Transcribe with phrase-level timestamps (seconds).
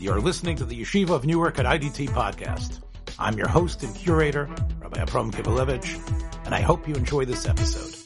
[0.00, 2.82] You're listening to the Yeshiva of Newark at IDT podcast.
[3.18, 4.48] I'm your host and curator,
[4.80, 7.96] Rabbi Abram Kibalevich, and I hope you enjoy this episode.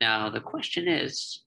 [0.00, 1.40] Now, the question is,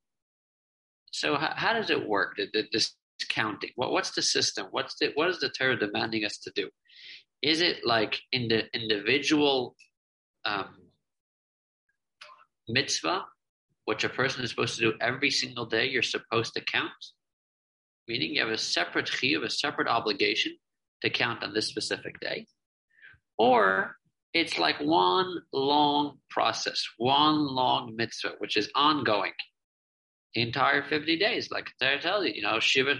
[1.11, 2.95] so how, how does it work, the, this
[3.27, 3.71] counting?
[3.75, 4.67] What, what's the system?
[4.71, 6.69] What's the, what is the Torah demanding us to do?
[7.41, 9.75] Is it like in the individual
[10.45, 10.77] um,
[12.69, 13.25] mitzvah,
[13.83, 16.93] which a person is supposed to do every single day, you're supposed to count?
[18.09, 20.57] Meaning you have a separate chiyuv, a separate obligation
[21.03, 22.47] to count on this specific day.
[23.37, 23.97] Or
[24.33, 29.33] it's like one long process, one long mitzvah, which is ongoing
[30.33, 31.51] entire 50 days.
[31.51, 32.95] Like I tell you, you know, Shiva,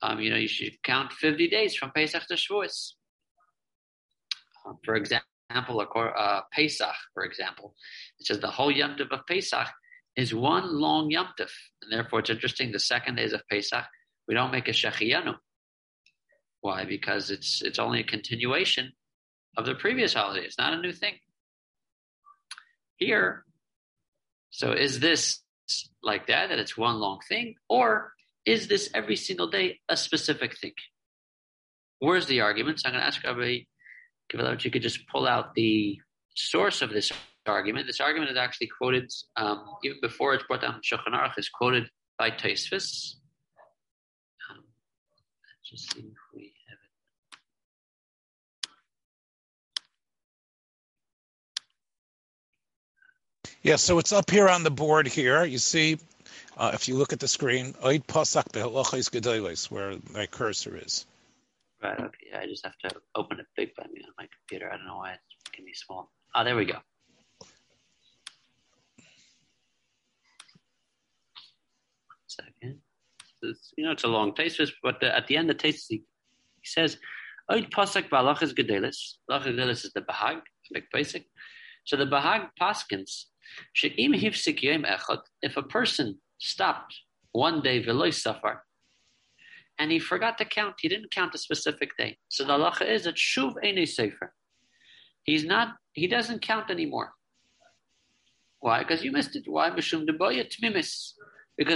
[0.00, 2.92] um, you know, you should count 50 days from Pesach to Shavuos.
[4.66, 7.74] Um, for example, uh, Pesach, for example,
[8.18, 9.68] it says the whole Yom Tov of Pesach
[10.16, 11.50] is one long Yom Tov.
[11.82, 13.84] And therefore, it's interesting, the second days of Pesach,
[14.28, 15.34] we don't make a Shehecheyanu.
[16.60, 16.84] Why?
[16.84, 18.92] Because it's it's only a continuation
[19.56, 20.44] of the previous holiday.
[20.44, 21.14] It's not a new thing.
[22.96, 23.44] Here,
[24.50, 25.40] so is this
[26.02, 28.12] like that, that it's one long thing, or
[28.44, 30.72] is this every single day a specific thing?
[32.00, 32.80] Where's the argument?
[32.80, 33.60] So I'm going to ask Rabbi
[34.30, 35.98] if you could just pull out the
[36.34, 37.10] source of this
[37.46, 37.86] argument.
[37.86, 41.30] This argument is actually quoted um, even before it's brought down in.
[41.36, 43.14] Is quoted by Tosfos.
[45.68, 46.90] Just see if we have it.
[53.62, 55.44] Yeah, so it's up here on the board here.
[55.44, 55.98] You see,
[56.56, 61.04] uh, if you look at the screen, Oid Pasak Behalachis Gedolis, where my cursor is.
[61.82, 62.30] Right, okay.
[62.34, 64.72] I just have to open it big by me on my computer.
[64.72, 66.10] I don't know why it's making me small.
[66.34, 66.78] Oh, there we go.
[72.26, 72.80] second.
[73.42, 75.86] It's, you know, it's a long taste, but the, at the end of the taste,
[75.88, 76.98] he, he says,
[77.50, 79.14] Oid Pasak Balachas Gedelis.
[79.30, 80.40] Balachas Gedelis is the Bahag,
[80.72, 81.26] big basic.
[81.84, 83.24] So the Bahag Paskins,
[83.72, 86.94] She'im Hifsik Yom Echad, if a person stopped
[87.32, 88.64] one day, Veloy Safar,
[89.78, 92.18] and he forgot to count, he didn't count a specific day.
[92.28, 94.34] So the halacha is that Shuv Eine Sefer.
[95.22, 97.12] He's not, he doesn't count anymore.
[98.60, 98.80] Why?
[98.80, 99.44] Because you missed it.
[99.46, 99.70] Why?
[99.70, 99.90] Because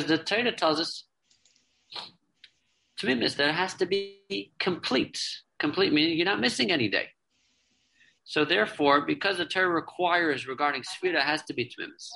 [0.07, 1.05] the Torah tells us
[3.03, 5.21] tmimis that has to be complete.
[5.59, 7.09] Complete meaning you're not missing any day.
[8.25, 12.09] So therefore, because the Torah requires regarding Sfira has to be tmimis.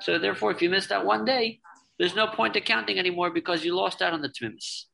[0.00, 1.60] So therefore, if you miss that one day,
[1.98, 4.84] there's no point to counting anymore because you lost out on the tmimis.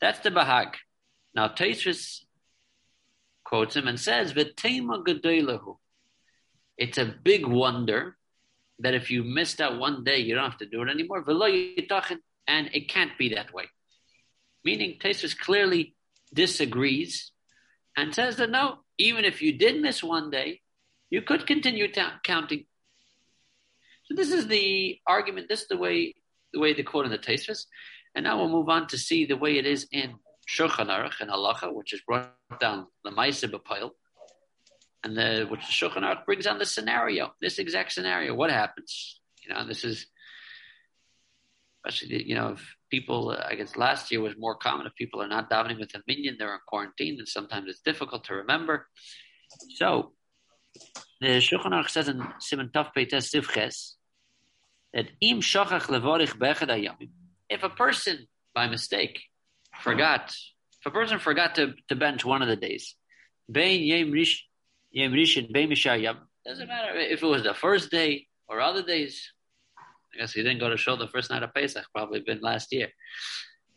[0.00, 0.74] That's the Bahag.
[1.34, 2.20] Now Tosfos
[3.44, 5.78] quotes him and says, "V'tema gedolahu."
[6.76, 8.16] It's a big wonder
[8.78, 11.24] that if you missed out one day, you don't have to do it anymore.
[12.46, 13.66] And it can't be that way.
[14.64, 15.94] Meaning, Tosfos clearly
[16.32, 17.32] disagrees
[17.96, 20.60] and says that no, even if you did miss one day,
[21.10, 22.66] you could continue ta- counting.
[24.04, 25.48] So this is the argument.
[25.48, 26.14] This is the way
[26.52, 27.66] the way they quote in the Tosfos.
[28.14, 30.14] And now we'll move on to see the way it is in
[30.48, 33.90] Shulchan Aruch and Halacha, which is brought down the Maisa B'Pile
[35.02, 38.34] and the which the Shulchan Aruch brings on the scenario, this exact scenario.
[38.34, 39.20] What happens?
[39.42, 40.06] You know, this is
[41.84, 43.20] especially you know if people.
[43.30, 46.02] Uh, I guess last year was more common if people are not davening with a
[46.08, 48.76] minyan, they're in quarantine, and sometimes it's difficult to remember.
[49.80, 49.88] So
[51.20, 53.76] the Shulchan Aruch says in Simon Tov Peites Sivches
[54.94, 57.10] that im shachach levorich bechad ayamim.
[57.48, 58.16] If a person
[58.54, 59.16] by mistake
[59.86, 60.24] forgot,
[60.80, 62.94] if a person forgot to, to bench one of the days,
[63.50, 64.34] bein yem rish
[64.94, 66.18] Yom Rishon Beimishayam.
[66.46, 69.32] Doesn't matter if it was the first day or other days.
[70.14, 72.72] I guess he didn't go to show the first night of Pesach, probably been last
[72.72, 72.88] year.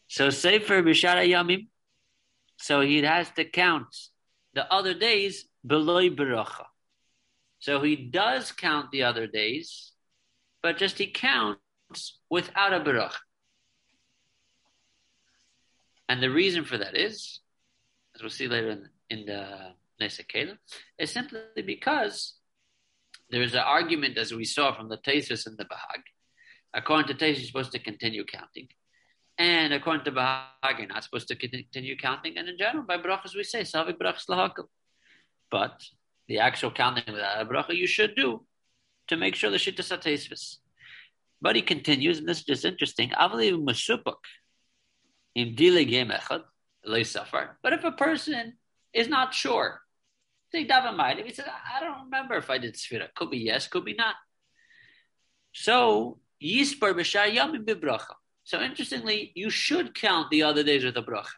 [0.07, 1.67] So Sefer Bishara Yamim.
[2.57, 3.95] So he has to count
[4.53, 6.65] the other days below Beracha.
[7.59, 9.91] So he does count the other days,
[10.63, 13.17] but just he counts without a Beracha.
[16.09, 17.41] And the reason for that is,
[18.15, 20.57] as we'll see later in, in the Nesek
[20.97, 22.35] is simply because
[23.29, 26.01] there's an argument, as we saw from the Tosfos and the Bahag.
[26.73, 28.67] According to Tosfos, you're supposed to continue counting.
[29.37, 32.37] And according to Bahag, you're not supposed to continue counting.
[32.37, 34.65] And in general, by brachas, we say, Savik brachas lahakal.
[35.49, 35.81] But
[36.27, 38.45] the actual counting without a bracha, you should do
[39.07, 40.57] to make sure the shittas are
[41.41, 43.11] But he continues, and this is just interesting.
[43.11, 44.17] Avali masupuk
[45.35, 46.43] im dilig echad,
[47.63, 48.57] But if a person
[48.93, 49.81] is not sure,
[50.51, 53.13] Think David He said, I don't remember if I did Sfira.
[53.13, 54.15] Could be yes, could be not.
[55.53, 58.15] So, Yispar B'Shar Yamim Bibracha.
[58.43, 61.35] So interestingly, you should count the other days with a bracha.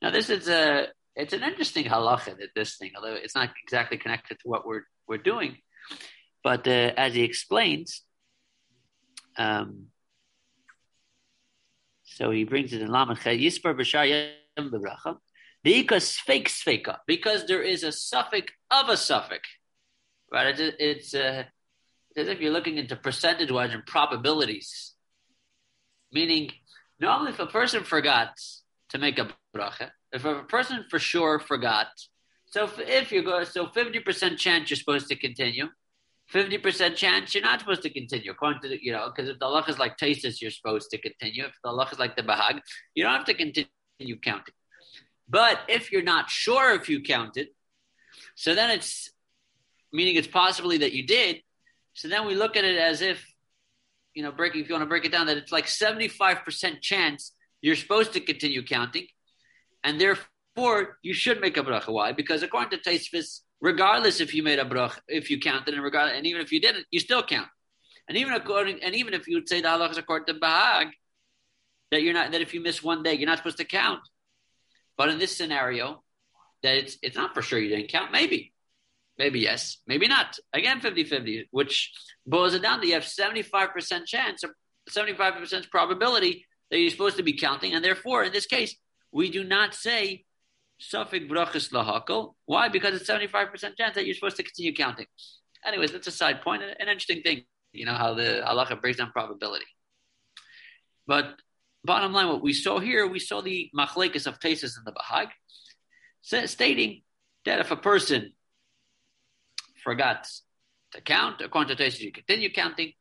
[0.00, 3.98] Now this is a it's an interesting halacha that this thing, although it's not exactly
[3.98, 5.58] connected to what we're we're doing,
[6.42, 8.02] but uh, as he explains,
[9.36, 9.86] um,
[12.04, 15.16] so he brings it in Lamed Yispar B'Shar Yom B'Bracha
[15.62, 19.48] because fake sveka because there is a suffix of a suffix,
[20.30, 20.58] right?
[20.58, 21.44] It's it's, uh,
[22.16, 24.94] as if you're looking into percentage wise and probabilities,
[26.12, 26.50] meaning
[27.00, 28.30] normally if a person forgot
[28.90, 31.88] to make a bracha, if a person for sure forgot,
[32.46, 35.66] so if, you go, so 50% chance you're supposed to continue,
[36.32, 39.44] 50% chance you're not supposed to continue, according to, the, you know, because if the
[39.44, 41.44] Allah is like tastes, you're supposed to continue.
[41.44, 42.60] If the Allah is like the bahag,
[42.94, 44.54] you don't have to continue counting.
[45.28, 47.48] But if you're not sure if you counted,
[48.36, 49.10] so then it's
[49.92, 51.40] meaning it's possibly that you did.
[51.94, 53.24] So then we look at it as if,
[54.14, 57.32] you know, breaking, if you want to break it down, that it's like 75% chance
[57.62, 59.06] you're supposed to continue counting.
[59.82, 61.92] And therefore, you should make a bracha.
[61.92, 62.12] Why?
[62.12, 66.16] Because according to Tosfos, regardless if you made a bracha, if you counted, and regardless,
[66.16, 67.48] and even if you didn't, you still count.
[68.08, 70.90] And even according, and even if you would say the halach is according to Bahag,
[71.90, 74.00] that you're not, that if you miss one day, you're not supposed to count.
[74.96, 76.02] But in this scenario,
[76.62, 78.12] that it's it's not for sure you didn't count.
[78.12, 78.53] Maybe.
[79.16, 80.38] Maybe yes, maybe not.
[80.52, 81.92] Again, 50-50, which
[82.26, 84.54] boils it down to you have 75% chance or
[84.90, 87.74] 75% probability that you're supposed to be counting.
[87.74, 88.74] And therefore, in this case,
[89.12, 90.24] we do not say
[90.78, 92.34] suffix brachas lahakal.
[92.46, 92.68] Why?
[92.68, 95.06] Because it's 75% chance that you're supposed to continue counting.
[95.64, 97.44] Anyways, that's a side point, an interesting thing.
[97.72, 99.64] You know how the halacha breaks down probability.
[101.06, 101.36] But
[101.84, 105.28] bottom line, what we saw here, we saw the machlekes of Tosfos and the Bahag,
[106.48, 107.02] stating
[107.44, 108.32] that if a person
[109.84, 110.26] forgot
[110.92, 112.92] to count, according to Tosfos, you continue counting,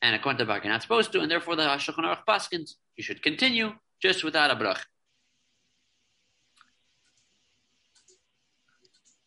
[0.00, 3.02] and according to Bahag, you're not supposed to, and therefore the Hashulchan Aruch Paskins, you
[3.02, 4.82] should continue just without a brach.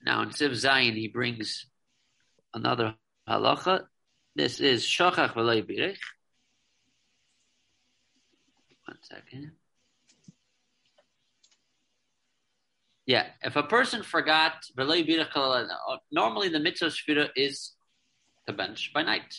[0.03, 1.67] Now in Siv Zayin, he brings
[2.53, 2.95] another
[3.27, 3.85] halacha.
[4.35, 5.97] This is Shachach V'lei Birich.
[8.85, 9.51] One second.
[13.09, 15.65] Yeah, if a person forgot, uh,
[16.11, 17.71] normally the mitzvah shvira is
[18.45, 19.35] to bench by night.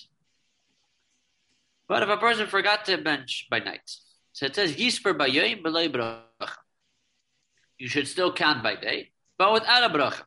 [1.87, 3.89] But if a person forgot to bench by night,
[4.33, 5.15] so it says yisper.
[7.79, 10.23] You should still count by day, but without a bracha.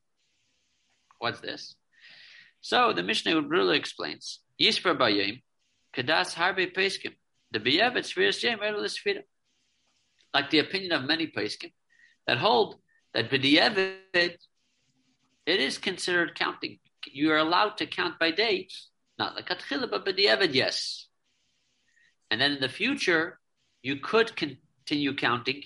[1.19, 1.75] What's this?
[2.61, 5.41] So the Mishnah really explains yisper bayoim
[5.93, 7.11] kadas harbe peskim
[7.51, 8.59] the biyavet spheres shem
[10.33, 11.73] like the opinion of many peskim
[12.25, 12.77] that hold
[13.13, 14.37] that b'diyevet
[15.45, 16.79] it is considered counting.
[17.05, 18.69] You are allowed to count by day,
[19.19, 21.07] not like atchila, but b'diyevet, yes.
[22.31, 23.39] And then in the future,
[23.81, 25.63] you could continue counting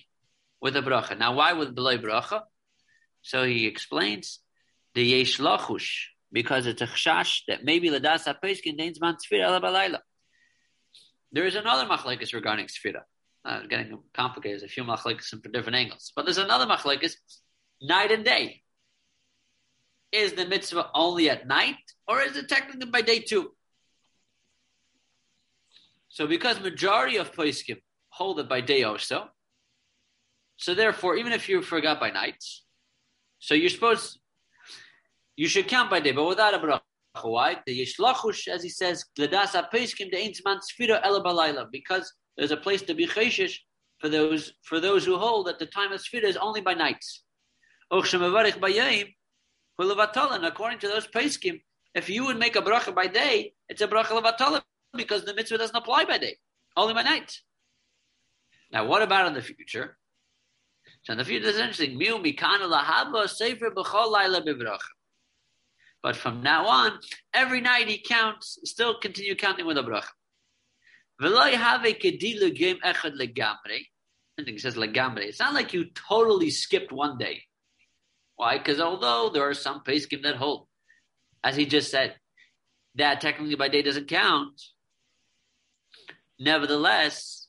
[0.61, 1.17] with a bracha.
[1.17, 2.41] Now, why with belay bracha?
[3.21, 4.39] So he explains
[4.95, 9.99] the yesh lachush because it's a chash that maybe ladas apeskin dains man tzfir
[11.31, 13.01] there is another machlekes regarding sfira.
[13.47, 14.59] Uh, getting complicated.
[14.59, 17.13] There's a few machlekes from different angles, but there's another machlekes
[17.81, 18.61] night and day.
[20.11, 21.77] Is the mitzvah only at night,
[22.09, 23.51] or is it technically by day too?
[26.09, 27.77] So, because majority of poskim
[28.09, 29.29] hold it by day also,
[30.57, 32.43] so therefore, even if you forgot by night,
[33.39, 34.19] so you're supposed
[35.37, 36.81] you should count by day, but without a bracha.
[37.21, 37.57] Why?
[37.65, 42.81] The Yishlachush, as he says, Gladasa Peskim the Aintzman Sfira Ela because there's a place
[42.83, 43.63] to be cheshish
[43.99, 47.23] for those for those who hold that the time of Sfira is only by nights.
[47.91, 48.21] According
[50.79, 51.61] to those Peskim,
[51.95, 54.61] if you would make a bracha by day, it's a bracha levatala
[54.95, 56.37] because the mitzvah doesn't apply by day,
[56.75, 57.41] only by night.
[58.71, 59.97] Now, what about in the future?
[61.03, 61.97] So in the future, it's interesting.
[66.03, 66.99] But from now on,
[67.33, 70.11] every night he counts, still continue counting with a bracha.
[71.21, 73.85] V'loy have kedilu game echad legamre.
[74.39, 75.21] I think it says legamre.
[75.21, 77.41] It's not like you totally skipped one day.
[78.35, 78.59] Why?
[78.59, 80.67] Because although there are some peskim that hold,
[81.43, 82.15] as he just said,
[82.95, 84.61] that technically by day doesn't count.
[86.39, 87.47] Nevertheless,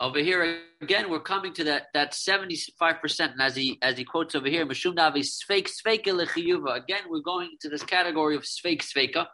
[0.00, 3.98] over here again, we're coming to that that seventy five percent, and as he as
[3.98, 6.76] he quotes over here, Mashum Navi Sfeik Sfeika Lechiyuva.
[6.82, 9.26] Again, we're going to this category of Sfeik Sfeika.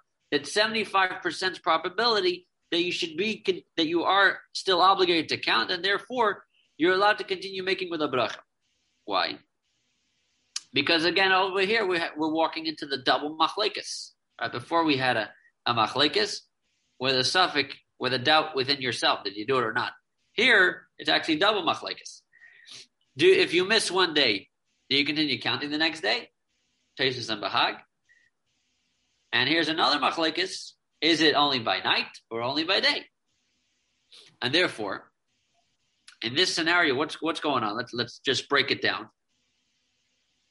[0.85, 3.45] Five percent probability that you should be
[3.76, 6.45] that you are still obligated to count, and therefore
[6.76, 8.38] you're allowed to continue making with a bracha.
[9.04, 9.38] Why?
[10.73, 14.11] Because again, over here we we're walking into the double machlekes.
[14.40, 15.30] Right before we had a,
[15.64, 15.99] a
[16.99, 19.92] where the suffix with a doubt within yourself did you do it or not.
[20.33, 22.21] Here, it's actually double machlekes.
[23.16, 24.49] Do if you miss one day,
[24.90, 26.28] do you continue counting the next day?
[27.00, 27.78] Tosfos and Bahag.
[29.37, 33.05] And here's another machlekes: is it only by night or only by day?
[34.40, 35.12] And therefore,
[36.23, 37.76] in this scenario, what's what's going on?
[37.76, 39.11] Let's let's just break it down.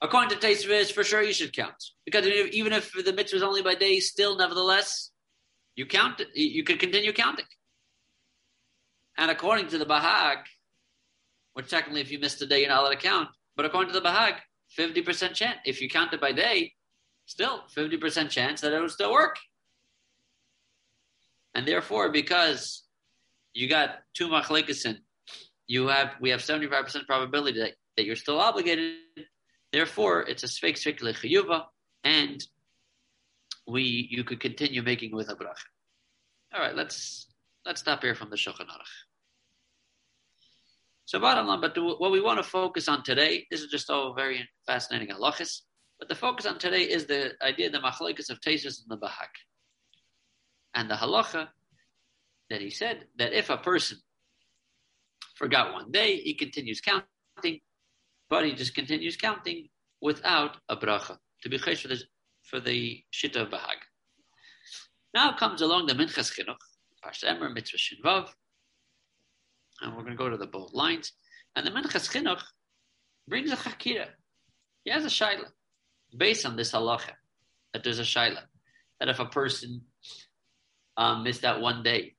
[0.02, 1.74] According to Tosfos, for sure you should count
[2.06, 5.10] because even if the mitzvah is only by day, still nevertheless
[5.76, 6.22] you count.
[6.36, 7.50] You could continue counting.
[9.18, 10.44] And according to the Bahag,
[11.54, 13.30] which technically, if you missed a day, you're not allowed to count.
[13.56, 14.36] But according to the Bahag,
[14.70, 16.74] fifty percent chance if you count it by day,
[17.26, 19.38] still 50% chance that it will still work.
[21.54, 22.84] And therefore, because
[23.54, 24.86] you got two machlekes
[25.68, 28.98] you have we have 75% probability that, that you're still obligated.
[29.72, 31.64] Therefore, it's a sfeik sfeik lechiyuva,
[32.04, 32.40] and
[33.68, 35.66] we you could continue making with a bracha.
[36.54, 37.28] All right, let's
[37.66, 38.96] let's stop here from the Shulchan Aruch.
[41.06, 44.14] So bottom line, but what we want to focus on today, this is just all
[44.14, 45.62] very fascinating halachas.
[46.00, 49.30] But the focus on today is the idea, the machlokes of Tosfos and the Bahag.
[50.74, 51.48] And the halacha
[52.50, 53.98] that he said that if a person
[55.36, 57.62] forgot one day, he continues counting,
[58.30, 59.70] but he just continues counting
[60.02, 62.04] without a bracha to be chesh for the,
[62.44, 63.80] for the shita of Bahag.
[65.14, 66.58] Now comes along the Minchas Chinuch,
[67.04, 68.30] Parsemer, Mitzvah Shinvav,
[69.82, 71.14] and we're going to go to the both lines.
[71.56, 72.42] And the Minchas Chinuch
[73.28, 74.08] brings a chakira.
[74.84, 75.46] He has a shaila
[76.16, 77.12] based on this halacha,
[77.74, 78.42] that there's a shaila,
[79.00, 79.82] that if a person
[80.98, 82.16] um, missed that one day,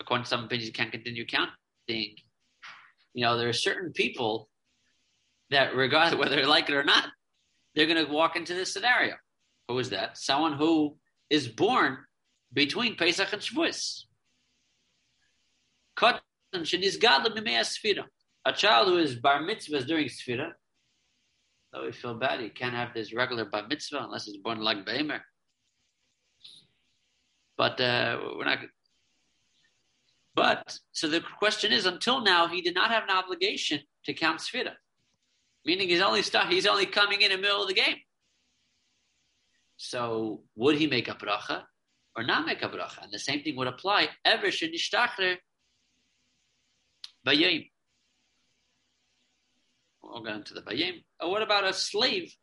[0.00, 1.54] according to some opinions, can't continue counting.
[1.88, 4.48] You know, there are certain people
[5.50, 7.08] that, regardless whether they like it or not,
[7.74, 9.14] they're going to walk into this scenario.
[9.68, 10.18] Who is that?
[10.18, 10.96] Someone who
[11.30, 11.98] is born
[12.52, 14.04] between Pesach and Shavuos.
[18.46, 20.52] A child who is bar mitzvah during Sfira,
[21.74, 24.86] Though we feel bad, he can't have this regular bar mitzvah unless he's born like
[24.86, 25.20] Behemer.
[27.56, 28.58] But uh, we're not.
[30.36, 34.40] But so the question is, until now, he did not have an obligation to count
[34.40, 34.74] Sfira,
[35.64, 37.96] meaning he's only start, he's only coming in the middle of the game.
[39.76, 41.64] So would he make a bracha
[42.16, 43.02] or not make a bracha?
[43.02, 45.36] And the same thing would apply ever shenishtacher
[47.26, 47.70] bayim
[50.10, 51.02] we'll go into the bayim.
[51.20, 52.34] Or what about a slave?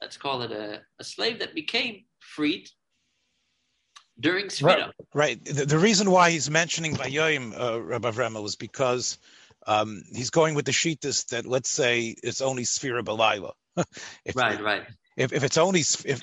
[0.00, 2.68] Let's call it a, a slave that became freed
[4.18, 4.64] during Svira.
[4.64, 4.92] Right.
[5.14, 5.44] right.
[5.44, 9.18] The, the, reason why he's mentioning Bayim, uh, Rabbi Vremel, is because
[9.66, 13.52] um, he's going with the sheetis that let's say it's only Sphira Belila.
[14.36, 14.82] right, right.
[15.16, 16.22] If, if it's only if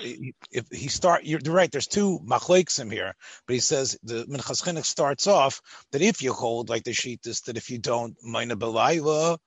[0.52, 1.72] if he start, you're right.
[1.72, 3.14] There's two machleksim here,
[3.48, 7.58] but he says the Minchas starts off that if you hold like the sheetis that
[7.58, 9.38] if you don't mina belayla,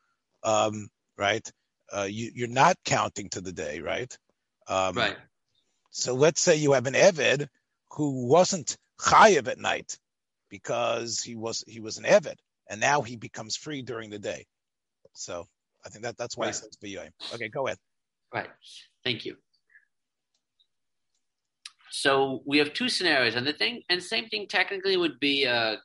[0.44, 1.50] um, right?
[1.92, 4.16] Uh, you, are not counting to the day, right?
[4.68, 5.16] Um, right.
[5.90, 7.48] So let's say you have an Evid
[7.92, 9.98] who wasn't chayiv at night
[10.50, 12.36] because he was he was an Evid,
[12.68, 14.46] and now he becomes free during the day.
[15.12, 15.46] So
[15.84, 16.54] I think that that's why right.
[16.54, 17.34] he says b'yoyim.
[17.34, 17.78] Okay, go ahead.
[18.32, 18.48] Right.
[19.04, 19.36] Thank you.
[21.90, 25.76] So we have two scenarios, and the thing, and same thing technically would be, uh,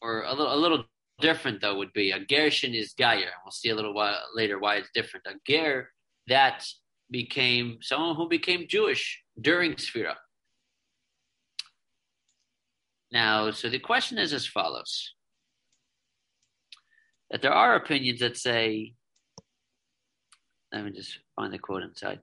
[0.00, 0.84] or a little, a little
[1.20, 3.30] different though would be a Gershon is Gayer.
[3.44, 5.26] We'll see a little while later why it's different.
[5.26, 5.90] A Ger
[6.26, 6.66] that
[7.10, 10.14] became someone who became Jewish during Sphira.
[13.12, 15.14] Now, so the question is as follows:
[17.30, 18.94] that there are opinions that say,
[20.72, 22.20] let me just find the quote inside.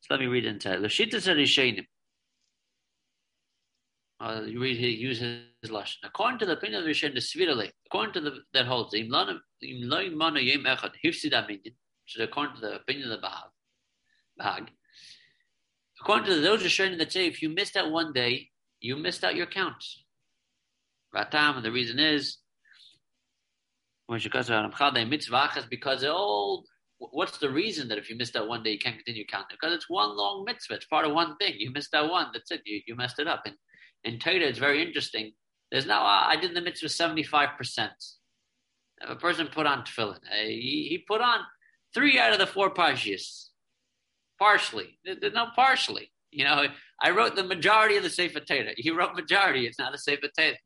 [0.00, 0.80] So let me read it inside.
[0.80, 1.14] Lashita
[4.46, 5.96] you read he uses lashon.
[6.04, 10.10] According to the opinion of Rishon, the Svirale, according to the that holds im lo
[10.10, 13.28] mana yem echad hifsida minyan, which is according to the opinion of the
[14.40, 14.68] Bahag.
[16.00, 18.50] According to those Rishonim that say if you missed out one day,
[18.80, 19.84] you missed out your count.
[21.14, 22.38] Ratam, and the reason is
[24.06, 24.74] when she goes around
[25.08, 26.64] mitzvah because oh, all
[26.98, 29.56] what's the reason that if you missed out one day you can't continue counting?
[29.60, 30.74] Because it's one long mitzvah.
[30.74, 31.54] It's part of one thing.
[31.58, 32.28] You missed out one.
[32.32, 32.62] That's it.
[32.64, 33.42] You, you messed it up.
[33.46, 33.54] And
[34.04, 35.32] in Torah, it's very interesting.
[35.70, 37.88] There's now, I did the mitzvah 75%.
[39.00, 41.40] If a person put on tefillin, uh, he, he put on
[41.92, 43.46] three out of the four parshas.
[44.38, 44.98] Partially.
[45.04, 46.10] No partially.
[46.30, 46.66] You know,
[47.00, 48.72] I wrote the majority of the Sefer Torah.
[48.76, 49.66] You wrote majority.
[49.66, 50.56] It's not a Sefer Torah.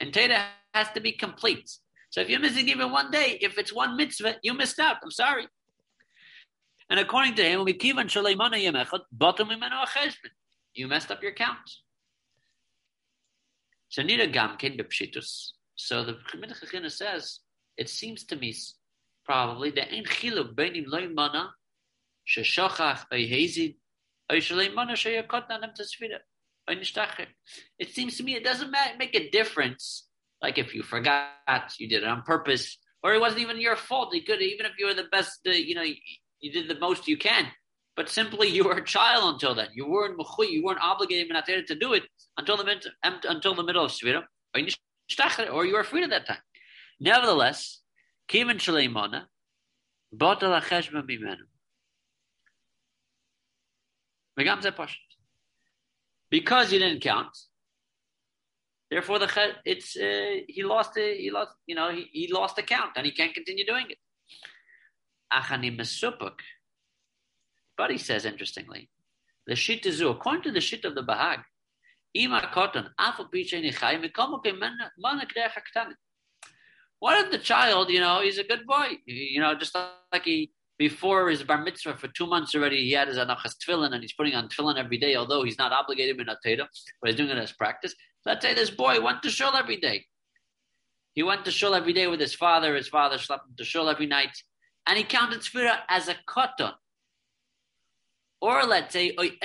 [0.00, 1.70] And Torah has to be complete.
[2.10, 4.96] So if you're missing even one day, if it's one mitzvah, you missed out.
[5.02, 5.46] I'm sorry.
[6.90, 7.66] And according to him,
[10.74, 11.70] you messed up your count.
[13.88, 15.50] So nida gam ken bepshitus.
[15.74, 17.40] So the Mincha says,
[17.76, 18.54] it seems to me
[19.24, 21.52] probably that ain't chiluk beinim loy mana
[22.26, 23.76] sheshachach oyhezid
[24.30, 26.18] oyshalei mana sheyakotna nem tasvira.
[27.78, 30.06] It seems to me it doesn't make a difference.
[30.42, 34.14] Like if you forgot, you did it on purpose, or it wasn't even your fault.
[34.14, 35.94] It could, even if you were the best, you know, you,
[36.40, 37.46] you, did the most you can.
[37.98, 39.70] But simply, you were a child until then.
[39.74, 40.16] You weren't
[40.54, 42.04] you weren't obligated to do it
[42.36, 44.22] until the until the middle of svira,
[45.52, 46.44] or you were free at that time.
[47.00, 47.80] Nevertheless,
[48.28, 49.24] kiven shleimana,
[50.14, 51.46] batal acheshma bimenu.
[56.30, 57.36] Because you didn't count.
[58.92, 62.62] Therefore, the it's uh, he lost the he lost you know he, he lost the
[62.62, 63.98] count and he can't continue doing it.
[65.32, 66.38] Achani mesupuk.
[67.78, 68.90] But he says interestingly,
[69.46, 71.44] the shit is according to the shit of the Bahag.
[72.16, 72.88] Koton
[76.98, 79.74] What if the child, you know, he's a good boy, you know, just
[80.12, 83.92] like he before his bar mitzvah for two months already, he had his anachas tefillin
[83.92, 86.66] and he's putting on tefillin every day, although he's not obligated in ateda,
[87.00, 87.94] but he's doing it as practice.
[88.24, 90.06] Let's say this boy went to shul every day.
[91.14, 92.76] He went to shul every day with his father.
[92.76, 94.36] His father slept to shul every night,
[94.86, 96.74] and he counted tefillah as a katan.
[98.40, 99.38] Or let's say, Obviously,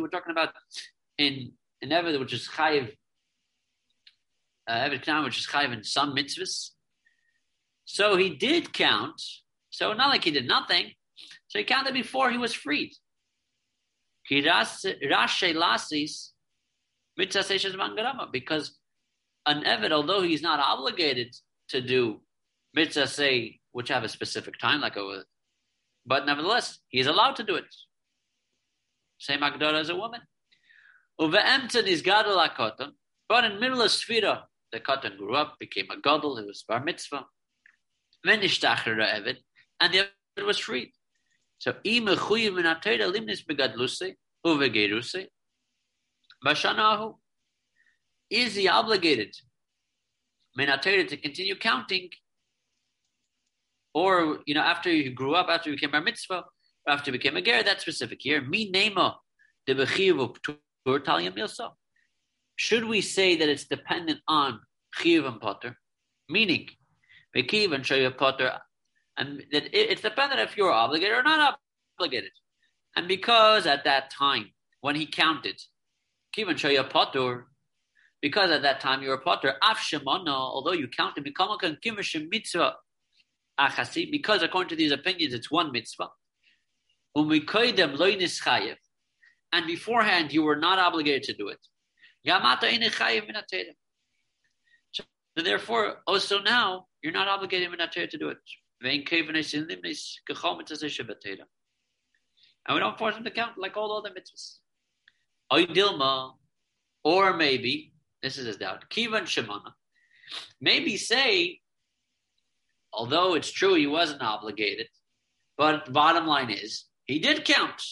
[0.00, 0.54] we're talking about
[1.16, 2.92] in in Eved, which is chayiv,
[4.66, 6.72] uh, Eved which is chayiv in some mitzvahs.
[7.84, 9.22] So he did count.
[9.70, 10.92] So not like he did nothing.
[11.48, 12.92] So he counted before he was freed.
[18.32, 18.78] Because
[19.46, 21.34] an Evid, although he's not obligated
[21.68, 22.20] to do
[22.74, 25.24] mitzvah say, which have a specific time, like a,
[26.08, 27.72] but nevertheless, he's allowed to do it.
[29.18, 30.22] Same Agdara as a woman.
[31.20, 32.92] Uve'emten is gadol akotan,
[33.28, 36.82] but in middle of Sfira, the cotton grew up, became a gadol, it was bar
[36.82, 37.24] mitzvah
[38.24, 40.92] and the Evid was freed.
[41.58, 45.26] So, ima chuyiv min atayda limnis begadluse uvegeruse
[46.44, 47.16] bashanahu.
[48.30, 49.34] Is he obligated
[50.56, 52.10] min to continue counting,
[53.94, 56.44] or you know after he grew up, after he became a mitzvah,
[56.86, 57.62] after he became a ger?
[57.62, 58.40] That's specific here.
[58.40, 59.16] Mi nema
[59.66, 59.86] de.
[62.56, 64.60] Should we say that it's dependent on
[64.94, 65.76] chiv and potter,
[66.28, 66.68] meaning
[67.36, 68.52] Mekiv and Shaya Potter,
[69.16, 71.58] and that it's dependent if you're obligated or not
[71.98, 72.32] obligated.
[72.96, 75.60] And because at that time, when he counted,
[76.36, 77.48] Kivan Shaya Potter,
[78.22, 82.74] because at that time you were Potter, Af although you counted, Mikamakan Kimashim Mitzvah
[83.58, 86.08] Achasi, because according to these opinions, it's one mitzvah.
[89.52, 91.58] And beforehand, you were not obligated to do it.
[94.92, 95.04] So
[95.36, 98.38] therefore, oh, also now, you're not obligated to do it.
[102.66, 104.58] And we don't force them to count like all other mitzvahs.
[107.04, 107.92] Or maybe,
[108.22, 109.72] this is his doubt, Kivan Shemana.
[110.60, 111.60] Maybe say,
[112.92, 114.88] although it's true he wasn't obligated,
[115.56, 117.82] but the bottom line is, he did count.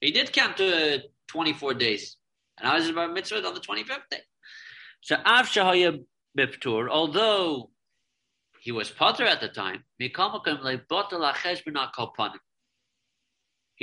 [0.00, 2.16] He did count to 24 days.
[2.58, 4.20] And I was about mitzvah on the 25th day.
[5.00, 6.04] So Av Shahaya
[6.38, 7.70] Biptur, although
[8.60, 10.08] he was potter at the time, he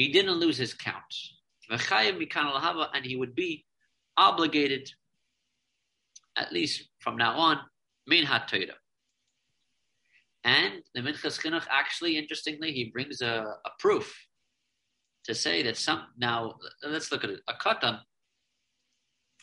[0.07, 1.03] didn't lose his count.
[1.69, 3.65] And he would be
[4.17, 4.91] obligated,
[6.35, 7.59] at least from now on,
[8.07, 8.25] min
[10.43, 14.15] And the Minchas Chinuch actually, interestingly, he brings a, a, proof
[15.25, 16.03] to say that some.
[16.17, 17.41] Now, let's look at it.
[17.49, 17.99] A katan,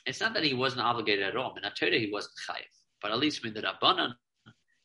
[0.06, 1.54] it's not that he wasn't obligated at all.
[1.54, 2.64] In Torah, he wasn't chayiv.
[3.02, 4.12] But at least with the Rabbanan,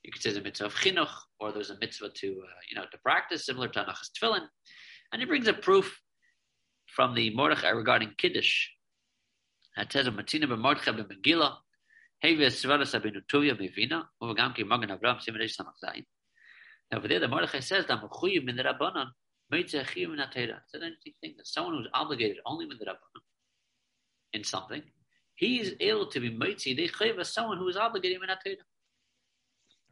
[0.03, 2.85] you could say the mitzvah of chinuch, or there's a mitzvah to, uh, you know,
[2.91, 4.47] to practice, similar to Anachas Tefillin.
[5.13, 5.99] And he brings a proof
[6.87, 8.67] from the Mordechai regarding Kiddush.
[9.77, 11.55] That says, a Matina b'Mordechai b'Megillah,
[12.23, 12.37] Over
[17.07, 19.07] there, the Mordechai says, that Mechuyiv min the Rabbanan,
[19.51, 23.21] Meitzah chiyuv min It's an interesting thing that someone who's obligated only with the Rabbanan
[24.33, 24.83] in something,
[25.35, 28.57] he is able to be mitzi they chayv as someone who is obligated in Atayda.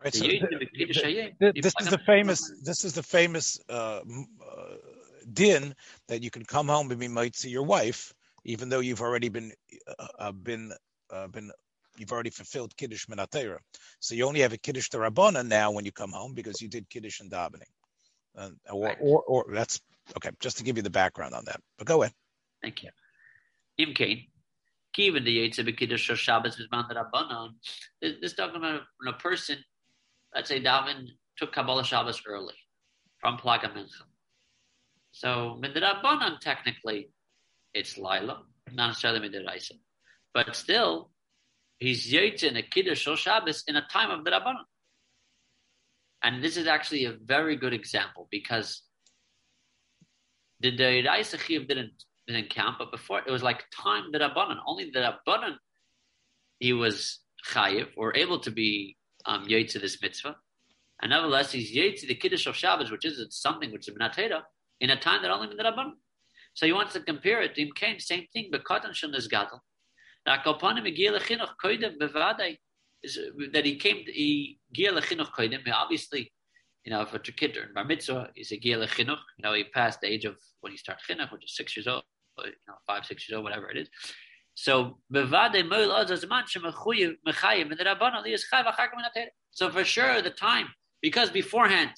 [0.03, 0.67] Right, so the,
[1.39, 2.53] the, this is the famous.
[2.63, 4.01] This is the famous uh, uh,
[5.33, 5.75] din
[6.07, 8.13] that you can come home and be mitzi your wife,
[8.45, 9.51] even though you've already been
[9.87, 10.71] uh, uh been
[11.11, 11.51] uh, been
[11.99, 13.57] you've already fulfilled kiddush minatera.
[13.99, 16.69] So you only have a kiddush to rabbana now when you come home because you
[16.69, 17.69] did kiddush and davening.
[18.37, 18.97] Uh, or, right.
[19.01, 19.81] or, or that's
[20.15, 20.29] okay.
[20.39, 22.13] Just to give you the background on that, but go ahead.
[22.61, 22.89] Thank you.
[23.77, 24.27] Im Kane,
[24.97, 27.51] Even the Yates Yetzer B'Kiddush Shabbos is Rabbanon.
[28.01, 29.57] This talking about a person,
[30.35, 31.07] let's say Davin
[31.37, 32.55] took Kabbalah Shabbos early
[33.19, 34.03] from Plaga Mincha.
[35.11, 37.09] So Midrabanan technically
[37.73, 39.73] it's Lila, not necessarily Midraisa.
[40.33, 41.11] But still,
[41.79, 44.65] he's Yetzer in a Kiddush Shabbos in a time of the Rabbanan.
[46.21, 48.83] And this is actually a very good example because
[50.59, 51.93] the Deraisa Chiv didn't
[52.27, 54.57] didn't count, but before it was like time the Rabbanan.
[54.67, 55.55] Only the Rabbanan
[56.59, 60.35] he was chayiv or able to be um, to this mitzvah,
[61.01, 64.41] and nevertheless he's to the kiddush of Shabbos, which is something which is minatera,
[64.81, 65.93] in a time that only the Rabbanan.
[66.53, 67.57] So he wants to compare it.
[67.57, 69.59] Im came same thing, but katan shel nizgadol.
[73.53, 75.61] That he came, to, he gil lechinuch koidim.
[75.73, 76.31] Obviously,
[76.83, 79.23] you know, if a kid in bar mitzvah, he's a gil lechinuch.
[79.37, 81.87] You know, he passed the age of when he starts chinuch, which is six years
[81.87, 82.03] old
[82.45, 83.89] you know, five, six years old, whatever it is.
[84.55, 84.99] So
[89.51, 90.67] so for sure the time
[91.01, 91.91] because beforehand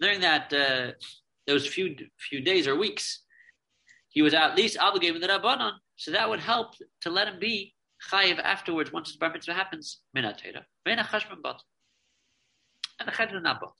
[0.00, 0.92] during that uh,
[1.46, 3.25] those few few days or weeks
[4.16, 5.72] he was at least obligated with the rabbanon.
[5.96, 7.74] So that would help to let him be
[8.10, 10.00] chayiv afterwards once his bar mitzvah happens.
[10.16, 11.42] Minatera and the cheshbon
[13.42, 13.74] not bot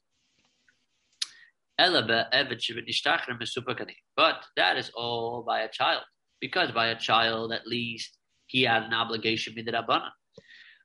[4.14, 6.02] but that is all by a child,
[6.38, 10.10] because by a child at least he had an obligation midrabanan.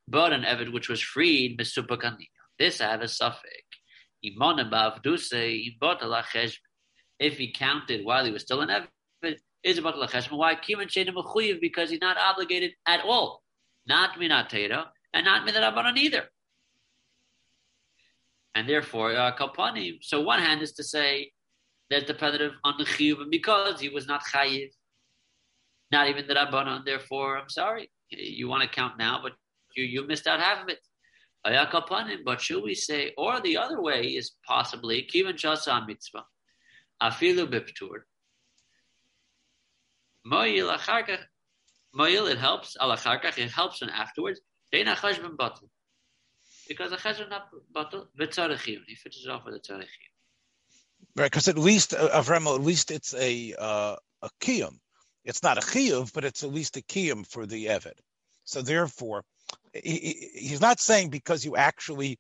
[0.07, 1.77] But an Evid which was freed, this
[2.79, 3.65] I have a suffix.
[7.19, 8.87] If he counted while he was still an Evid,
[9.63, 10.37] is about lacheshma.
[10.37, 10.55] Why
[11.61, 13.43] Because he's not obligated at all,
[13.87, 16.23] not minatera and not midrabanan either.
[18.55, 19.99] And therefore, uh, kalpanim.
[20.01, 21.31] So one hand is to say
[21.89, 24.69] there's dependent on the chiyuv, and because he was not chayiv,
[25.91, 26.85] not even the rabbanon.
[26.85, 29.33] Therefore, I'm sorry, you want to count now, but
[29.75, 30.79] you you missed out half of it.
[31.43, 36.23] But should we say, or the other way is possibly kivan shasa mitzvah,
[37.01, 38.01] afilu biptur.
[40.25, 41.23] Moyil acharkach,
[41.97, 44.39] moyil it helps alacharkach it helps and afterwards.
[44.73, 45.69] Deina chashbon batel
[46.67, 48.81] because the chesed not batal v'tzarechiyun.
[48.87, 50.11] He finishes off with a tzarechiyun.
[51.15, 54.77] Right, because at least uh, Avremo, at least it's a uh, a kiyum.
[55.25, 57.99] It's not a chiyuv, but it's at least a kiyum for the evid.
[58.45, 59.23] So therefore,
[59.73, 62.17] he, he's not saying because you actually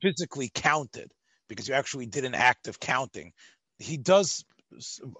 [0.00, 1.12] physically counted,
[1.48, 3.32] because you actually did an act of counting.
[3.78, 4.44] He does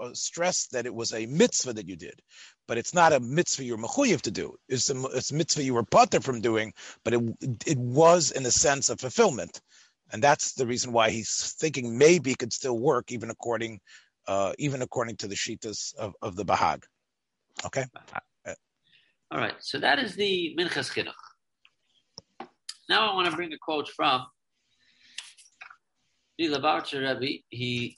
[0.00, 2.20] uh, stress that it was a mitzvah that you did,
[2.66, 4.54] but it's not a mitzvah you're mechuyev to do.
[4.68, 6.72] It's a, it's a mitzvah you were putter from doing,
[7.04, 7.22] but it
[7.66, 9.60] it was in the sense of fulfillment,
[10.12, 13.80] and that's the reason why he's thinking maybe it could still work even according
[14.26, 16.84] uh, even according to the shitas of, of the Bahag.
[17.64, 17.84] Okay.
[19.30, 19.54] All right.
[19.60, 21.12] So that is the Minchas Chinuch.
[22.88, 24.26] Now I want to bring a quote from
[26.38, 27.42] the Lubavitcher Rebbe.
[27.48, 27.96] He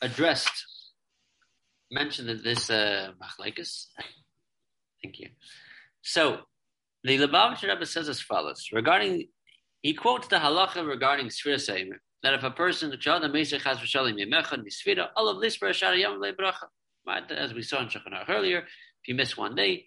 [0.00, 0.64] addressed
[1.90, 3.12] mentioned that this uh.
[5.02, 5.28] Thank you.
[6.02, 6.40] So
[7.04, 9.28] the Lubavitcher Rebbe says as follows regarding.
[9.82, 12.90] He quotes the halacha regarding Sfira Seimer that if a person
[15.16, 15.58] all of this
[17.30, 19.86] as we saw in Shulchan earlier, if you miss one day,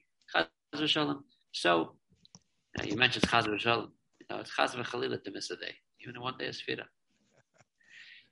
[1.52, 1.96] so
[2.80, 3.90] uh, you mentioned chaz v'shalom.
[4.20, 6.86] You know, it's chaz v'chalila to miss a day, even one day is sfira.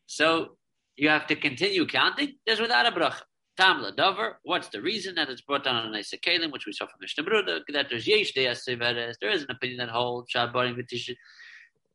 [0.05, 0.57] So
[0.99, 2.33] you have to continue counting.
[2.45, 3.21] There's without a bracha.
[3.57, 4.39] Tam Dover.
[4.43, 7.23] What's the reason that it's brought down on a Kalim, which we saw from Mishnah
[7.23, 9.17] Brurah, that there's Yesh Deas Severes.
[9.19, 11.15] There is an opinion that holds Shabbarim V'tish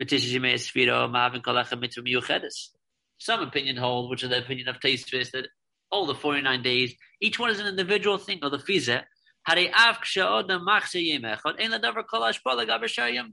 [0.01, 2.71] Yimei Sfiro Mavin Kolacha Mitzvah Miyuchedes.
[3.19, 5.49] Some opinion hold, which is the opinion of Tosfos, that
[5.91, 9.03] all the 49 days, each one is an individual thing, or the Fizeh.
[9.47, 13.33] Hare Av Kshaod Machse Yemechot, Ein Ladover Abishayim,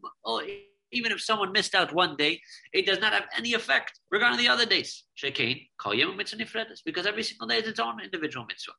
[0.91, 2.41] even if someone missed out one day,
[2.73, 5.03] it does not have any effect regarding the other days.
[5.17, 8.73] Shekain, call yom mitzvah nifredes, because every single day is its own individual mitzvah.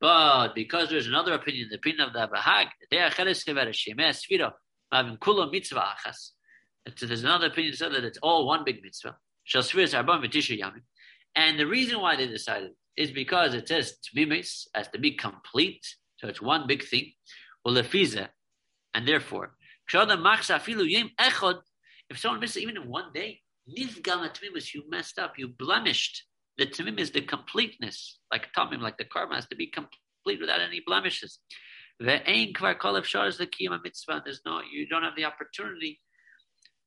[0.00, 2.66] But because there's another opinion, the opinion of the Bahag,
[5.50, 6.30] mitzvah achas.
[7.00, 9.16] There's another opinion that that it's all one big mitzvah.
[11.36, 15.86] And the reason why they decided is because it says tmimis as to be complete,
[16.18, 17.12] so it's one big thing.
[17.64, 19.56] Well, and therefore
[22.10, 26.24] if someone misses even in one day, you messed up, you blemished.
[26.58, 30.60] The tamim is the completeness, like tamim, like the karma has to be complete without
[30.60, 31.40] any blemishes.
[32.00, 32.20] There's
[34.46, 36.00] no, you don't have the opportunity,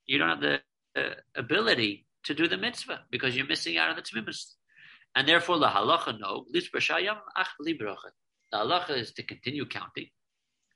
[0.06, 0.60] you don't have the
[0.98, 4.56] uh, ability to do the mitzvah because you're missing out on the tamimus.
[5.16, 6.62] And therefore, the halacha no, The
[8.54, 10.08] halacha is to continue counting,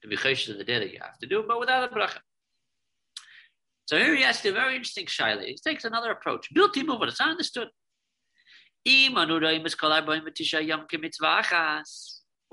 [0.02, 2.20] to be chesed of the day that you have to do, but without a bracha.
[3.86, 5.46] So here he asks a very interesting shaila.
[5.46, 6.54] He takes another approach.
[6.54, 7.06] Built him over.
[7.06, 7.68] It's not understood.
[8.86, 9.40] We're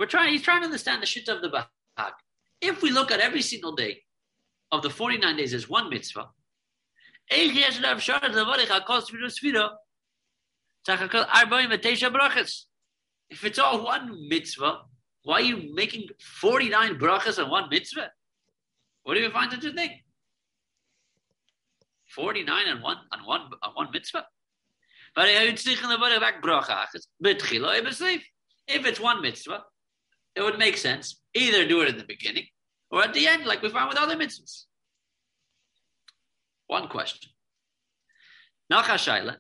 [0.07, 0.33] trying.
[0.33, 2.13] He's trying to understand the shit of the bahag.
[2.61, 4.03] If we look at every single day
[4.73, 6.29] of the forty-nine days as one mitzvah,
[13.31, 14.79] if it's all one mitzvah,
[15.25, 18.11] why are you making 49 brachas on one mitzvah?
[19.03, 20.01] What do you find such a thing?
[22.15, 24.25] 49 on one on one on one mitzvah.
[25.15, 25.67] But if
[28.87, 29.65] it's one mitzvah,
[30.35, 31.21] it would make sense.
[31.35, 32.47] Either do it in the beginning
[32.91, 34.65] or at the end, like we find with other mitzvahs.
[36.67, 37.31] One question.
[38.73, 39.37] Nachashayla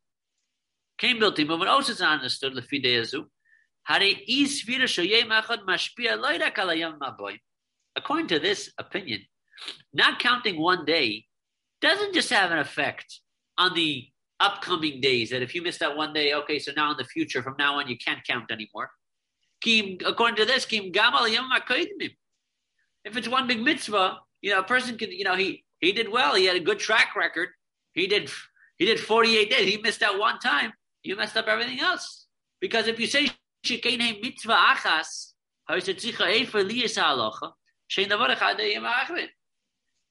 [0.96, 3.24] came built him, but also understood the lefideazu.
[7.96, 9.22] According to this opinion,
[9.94, 11.24] not counting one day
[11.80, 13.20] doesn't just have an effect
[13.56, 14.06] on the
[14.40, 15.30] upcoming days.
[15.30, 17.78] That if you miss that one day, okay, so now in the future, from now
[17.78, 18.90] on, you can't count anymore.
[20.06, 20.66] According to this,
[23.04, 26.10] if it's one big mitzvah, you know, a person could, you know, he he did
[26.12, 26.34] well.
[26.34, 27.48] He had a good track record.
[27.94, 28.30] He did
[28.76, 29.68] he did 48 days.
[29.68, 30.72] He missed out one time.
[31.02, 32.26] You messed up everything else.
[32.60, 33.30] Because if you say
[33.64, 35.32] achas,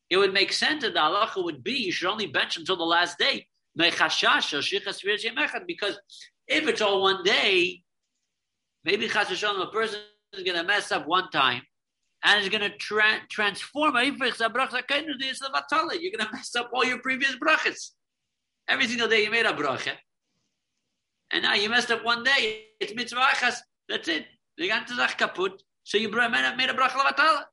[0.09, 2.83] it would make sense that the halacha would be you should only bench until the
[2.83, 3.47] last day.
[3.75, 4.23] Because
[6.47, 7.83] if it's all one day,
[8.83, 9.99] maybe a person
[10.33, 11.61] is going to mess up one time
[12.23, 13.95] and is going to tra- transform.
[13.95, 17.91] You're going to mess up all your previous brachas.
[18.67, 19.93] Every single day you made a bracha.
[21.31, 22.65] And now you messed up one day.
[22.79, 23.55] It's mitzvah achas.
[23.89, 24.25] That's it.
[24.57, 25.61] The ganze kaput.
[25.83, 27.43] So you made a bracha levatala.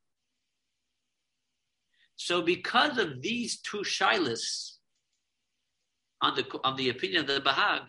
[2.16, 4.72] So because of these two shilas
[6.20, 7.82] on the on the opinion of the Bahag,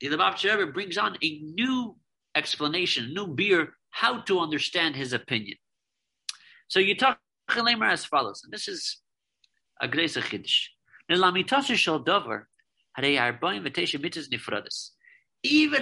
[0.00, 1.96] the Lubavitcher Rebbe brings on a new
[2.34, 5.56] explanation, a new beer, how to understand his opinion.
[6.68, 7.18] So you talk
[7.48, 8.98] as follows, and this is
[9.80, 10.68] a great chiddush.
[12.96, 13.18] Even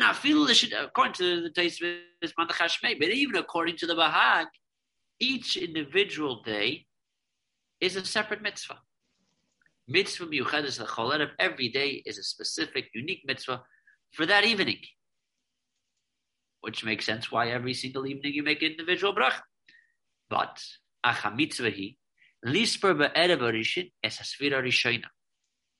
[0.02, 1.82] according to the taste
[2.38, 4.46] but even according to the Bahag,
[5.20, 6.86] each individual day
[7.80, 8.78] is a separate mitzvah.
[9.88, 13.62] Mitzvah miyuchedes lecholerev every day is a specific, unique mitzvah
[14.12, 14.78] for that evening,
[16.60, 19.42] which makes sense why every single evening you make an individual bracha.
[20.30, 20.62] But
[21.04, 21.96] acha mitzvah hi
[22.44, 24.36] lisper be'erev arishin es.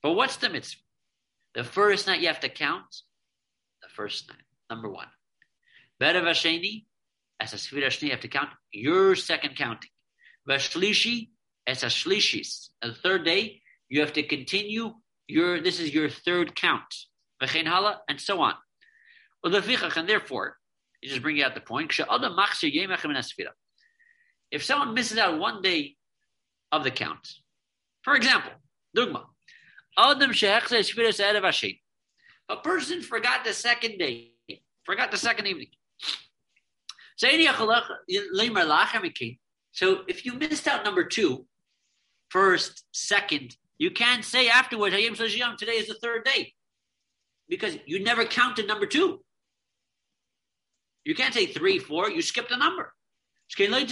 [0.02, 0.82] But what's the mitzvah?
[1.54, 2.94] The first night you have to count.
[3.82, 5.08] The first night, number one.
[5.98, 6.84] Be'erev hasheni
[7.40, 9.90] a hasvira shni you have to count your second counting.
[10.48, 11.30] Vashlishi
[11.66, 12.68] as a shlishis.
[12.80, 14.94] The third day, you have to continue
[15.28, 16.94] your, this is your third count.
[17.40, 18.54] And so on.
[19.44, 20.56] And therefore,
[21.00, 21.92] you just bring out the point.
[24.50, 25.96] If someone misses out one day
[26.70, 27.28] of the count,
[28.02, 28.52] for example,
[28.96, 29.24] Dugma,
[32.48, 34.32] a person forgot the second day,
[34.84, 35.68] forgot the second evening.
[39.72, 41.46] So if you missed out number two,
[42.30, 43.56] first, second.
[43.78, 46.54] You can't say afterwards, today is the third day.
[47.48, 49.20] Because you never counted number two.
[51.04, 52.94] You can't say three, four, you skipped a number.
[53.58, 53.90] You cannot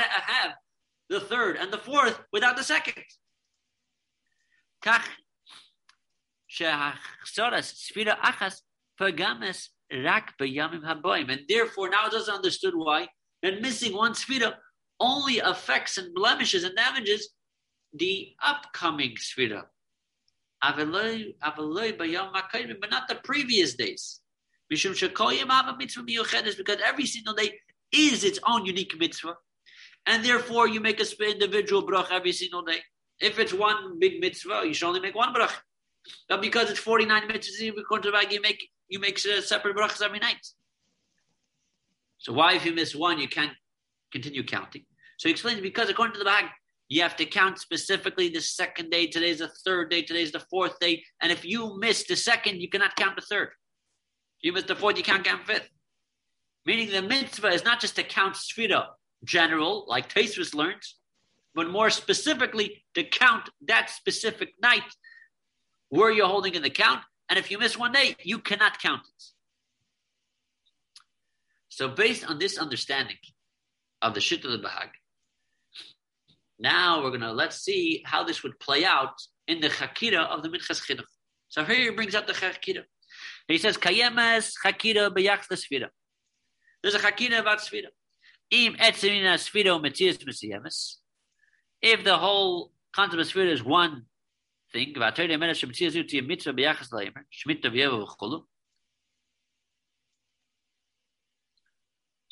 [0.00, 0.52] have
[1.10, 3.04] the third and the fourth without the second.
[11.28, 13.08] And therefore, now it doesn't understood why.
[13.42, 14.54] And missing one sfira
[15.00, 17.30] only affects and blemishes and damages
[17.92, 19.64] the upcoming Sfira.
[20.62, 20.86] But
[22.90, 24.20] not the previous days.
[24.68, 25.00] Because
[26.84, 27.60] every single day
[27.92, 29.36] is its own unique mitzvah.
[30.06, 32.80] And therefore, you make a individual brach every single day.
[33.22, 35.52] If it's one big mitzvah, you should only make one brach.
[36.28, 40.02] But because it's 49 mitzvahs, according to the Bahag, you make you make separate brachas
[40.02, 40.44] every night.
[42.18, 43.52] So why, if you miss one, you can't
[44.12, 44.84] continue counting?
[45.18, 46.48] So he explains because according to the Bahag,
[46.88, 49.06] you have to count specifically the second day.
[49.06, 50.02] Today's the third day.
[50.02, 51.04] Today's the fourth day.
[51.22, 53.48] And if you miss the second, you cannot count the third.
[54.40, 55.68] If you miss the fourth, you can't count fifth.
[56.66, 58.86] Meaning the mitzvah is not just to count sfira
[59.24, 60.96] general, like Tosfos learns,
[61.54, 64.82] but more specifically to count that specific night
[65.88, 67.00] where you're holding in the count.
[67.28, 69.24] And if you miss one day, you cannot count it.
[71.68, 73.16] So based on this understanding
[74.00, 74.90] of the Shit of the Bahag,
[76.58, 79.14] now we're going to let's see how this would play out
[79.48, 81.04] in the Chakira of the Minchas Chinuch.
[81.48, 82.84] So here he brings out the Chakira.
[83.48, 85.88] He says, Kayemes Chakira b'yachs Sfira.
[86.82, 87.88] There's a Chakira about Sfira.
[88.50, 91.01] Im etzemina Sfira metzias mesiyemes.
[91.82, 94.06] If the whole concept of Sfira is one
[94.72, 94.94] thing.
[94.96, 95.02] So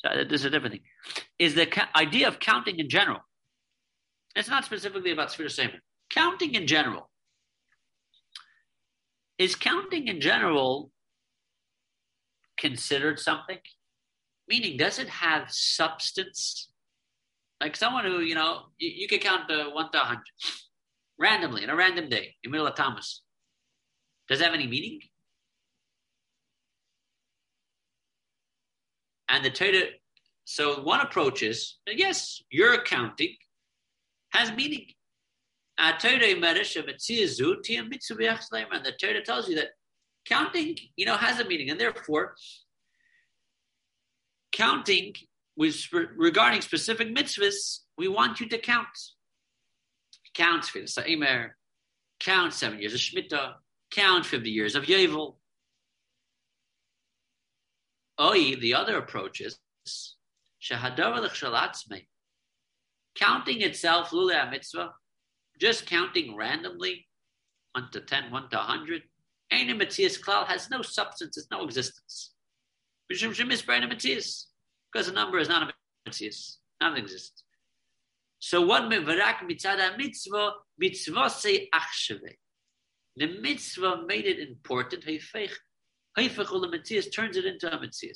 [0.09, 0.83] uh, this is a different thing.
[1.37, 3.19] Is the ca- idea of counting in general.
[4.35, 5.79] It's not specifically about Sfira Semer.
[6.09, 7.09] Counting in general.
[9.37, 10.91] Is counting in general
[12.57, 13.59] considered something?
[14.47, 16.70] Meaning, does it have substance?
[17.61, 20.19] Like someone who, you know, you, you could count the 1 to a 100
[21.19, 23.21] randomly in a random day in the middle of Tammuz.
[24.27, 24.99] Does that have any meaning?
[29.29, 29.89] And the Torah,
[30.43, 33.35] so one approach is, yes, your accounting
[34.31, 34.87] has meaning.
[35.77, 35.99] And the
[38.99, 39.69] Torah tells you that
[40.25, 42.33] counting, you know, has a meaning, and therefore,
[44.51, 45.13] counting
[45.57, 48.87] regarding specific mitzvahs, we want you to count.
[50.33, 51.57] Count for the Sa'imer,
[52.19, 53.55] count seven years of Shemitah,
[53.91, 55.35] count 50 years of Yevel.
[58.19, 59.59] Oi, the other approach is
[63.15, 64.93] counting itself, lule mitzvah,
[65.59, 67.07] just counting randomly,
[67.73, 69.01] 1 to 10, 1 to 100,
[69.51, 72.33] Ein Metzias Klal has no substance, it's no existence.
[74.91, 77.43] Because a number is not a Metzias, not exists.
[78.39, 82.37] So one mevarak mitzada mitzvah, mitzvah say achshave.
[83.15, 85.05] The mitzvah made it important.
[85.05, 85.51] Heifech,
[86.17, 86.69] heifech ul
[87.11, 88.13] turns it into a mitzvah.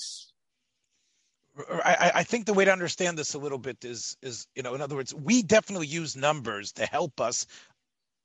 [1.57, 4.75] I, I, think the way to understand this a little bit is is you know
[4.75, 7.45] in other words we definitely use numbers to help us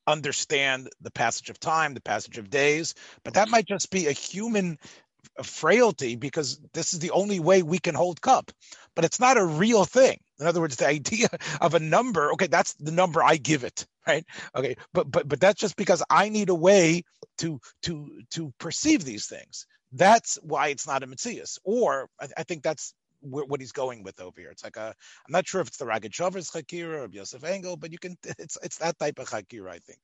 [0.09, 4.13] understand the passage of time the passage of days but that might just be a
[4.13, 4.77] human
[5.43, 8.51] frailty because this is the only way we can hold cup
[8.95, 11.29] but it's not a real thing in other words the idea
[11.61, 15.41] of a number okay that's the number i give it right okay but but but
[15.41, 17.03] that's just because i need a way
[17.39, 21.59] to to to perceive these things that's why it's not a Metzias.
[21.65, 24.51] Or I, I, think that's what he's going with over here.
[24.51, 24.95] It's like a,
[25.27, 28.57] I'm not sure if it's the Rogatchover's Chakira or Yosef Engel, but you can, it's
[28.63, 30.01] it's that type of Chakira, I think.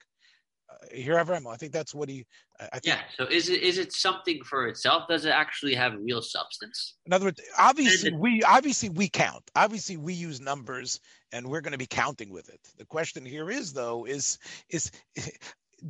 [0.68, 2.26] Uh, here, Avram, I think that's what he.
[2.58, 3.00] I think, yeah.
[3.16, 5.04] So is it is it something for itself?
[5.08, 6.94] Does it actually have real substance?
[7.06, 9.48] In other words, obviously we obviously we count.
[9.54, 11.00] Obviously we use numbers,
[11.32, 12.60] and we're going to be counting with it.
[12.78, 14.90] The question here is though is is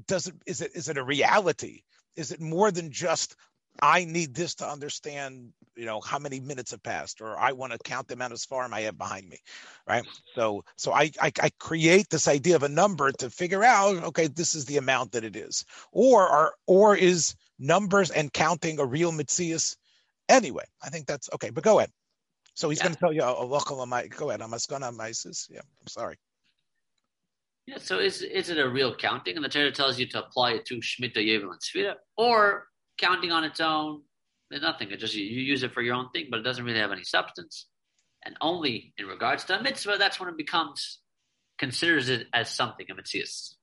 [0.07, 1.83] does it is it is it a reality?
[2.17, 3.37] Is it more than just
[3.81, 7.73] I need this to understand, you know, how many minutes have passed, or I want
[7.73, 9.39] to count the amount of farm I have behind me,
[9.87, 10.05] right?
[10.35, 14.27] So, so I, I, I create this idea of a number to figure out, okay,
[14.27, 18.85] this is the amount that it is, or are, or is numbers and counting a
[18.85, 19.77] real mitzias?
[20.29, 21.51] Anyway, I think that's okay.
[21.51, 21.91] But go ahead.
[22.55, 22.85] So he's yeah.
[22.85, 23.47] going to tell you, oh,
[24.09, 24.43] go ahead.
[24.43, 24.51] I'm
[25.51, 26.17] Yeah, I'm sorry.
[27.67, 29.35] Yeah, so is is it a real counting?
[29.35, 33.33] And the Torah tells you to apply it to Shemitah, Yevel, and Sfira, or counting
[33.33, 34.03] on its own,
[34.51, 34.91] there's nothing.
[34.91, 37.05] It just you use it for your own thing, but it doesn't really have any
[37.05, 37.67] substance.
[38.25, 41.01] And only in regards to a mitzvah, that's when it becomes
[41.59, 43.57] considers it as something a mitzvah.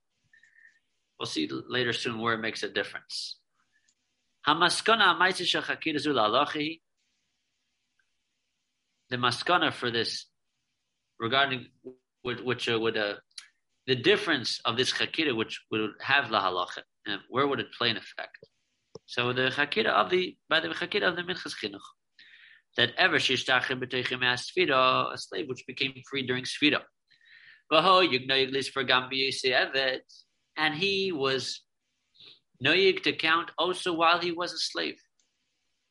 [1.19, 3.37] We'll see later soon where it makes a difference.
[4.45, 4.53] The
[9.17, 10.25] maskana for this
[11.19, 11.67] regarding
[12.23, 13.13] which uh, would uh,
[13.85, 16.81] the difference of this chakira which would have la halacha
[17.29, 18.37] where would it play an effect?
[19.05, 21.79] So the chakira of the by the chakira of the minchas chinuch
[22.77, 26.81] that ever shishtachim b'teichim sfira, a slave which became free during sfira.
[27.71, 30.01] V'ho yignoyig for gambi evet,
[30.57, 31.61] and he was
[32.63, 34.99] noyig to count also while he was a slave.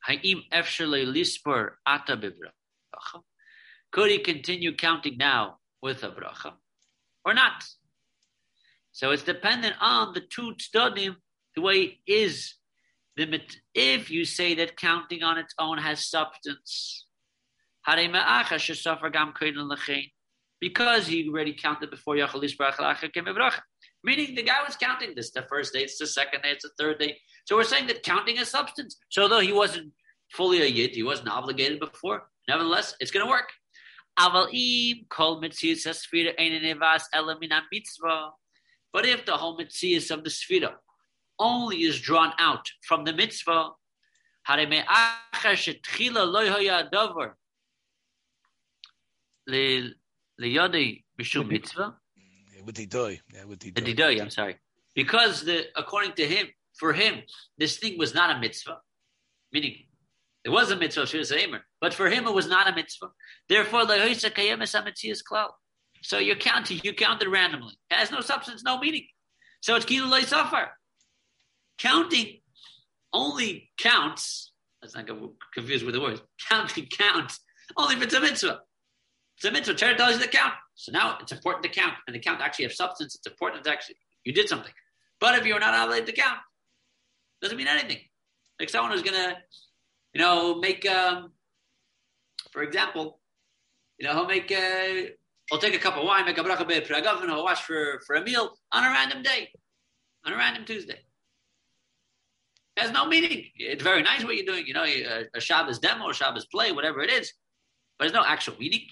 [0.04, 3.20] Ha'im efshalei lispor ata b'bracha.
[3.92, 6.54] Could he continue counting now with a bracha
[7.24, 7.64] or not?
[8.92, 11.16] So it's dependent on the two studim,
[11.54, 12.54] the way is
[13.16, 17.06] if you say that counting on its own has substance,
[20.60, 22.16] because he already counted before
[24.04, 26.70] Meaning the guy was counting this the first day, it's the second day, it's the
[26.78, 27.18] third day.
[27.44, 28.96] So we're saying that counting is substance.
[29.08, 29.92] So though he wasn't
[30.30, 33.50] fully a yid, he wasn't obligated before, nevertheless, it's going to work.
[34.16, 34.50] But
[39.06, 40.74] if the whole mitzvah of the sfira
[41.38, 43.70] only is drawn out from the mitzvah.
[51.44, 51.96] mitzvah.
[52.64, 54.56] With the doy, with the The I'm sorry,
[54.94, 56.46] because the according to him,
[56.78, 57.22] for him,
[57.58, 58.78] this thing was not a mitzvah,
[59.52, 59.76] meaning
[60.44, 61.22] it was a mitzvah, Shir
[61.80, 63.10] but for him it was not a mitzvah.
[63.48, 63.84] Therefore,
[66.04, 67.74] so you're counting, you counted randomly.
[67.90, 69.06] It has no substance, no meaning.
[69.60, 70.70] So it's kilu suffer.
[71.78, 72.40] Counting
[73.12, 74.52] only counts.
[74.80, 75.16] Let's not get
[75.54, 76.22] confused with the words.
[76.48, 77.40] Counting counts
[77.76, 78.60] only if it's a mitzvah.
[79.36, 79.74] It's a mitzvah.
[79.74, 80.54] Torah tells you to count.
[80.74, 83.14] So now it's important to count, and the count actually have substance.
[83.14, 84.72] It's important to actually you did something.
[85.20, 86.38] But if you're not obligated to count,
[87.40, 87.98] doesn't mean anything.
[88.58, 89.36] Like someone who's gonna,
[90.14, 91.32] you know, make, um,
[92.52, 93.20] for example,
[93.98, 95.10] you know, he'll make, uh,
[95.50, 98.16] he'll take a cup of wine, make a bracha be'pragav, and he'll wash for for
[98.16, 99.50] a meal on a random day,
[100.24, 101.00] on a random Tuesday.
[102.76, 103.46] Has no meaning.
[103.56, 106.46] It's very nice what you're doing, you know, a, uh, a Shabbos demo, a Shabbos
[106.46, 107.32] play, whatever it is,
[107.98, 108.86] but there's no actual meaning.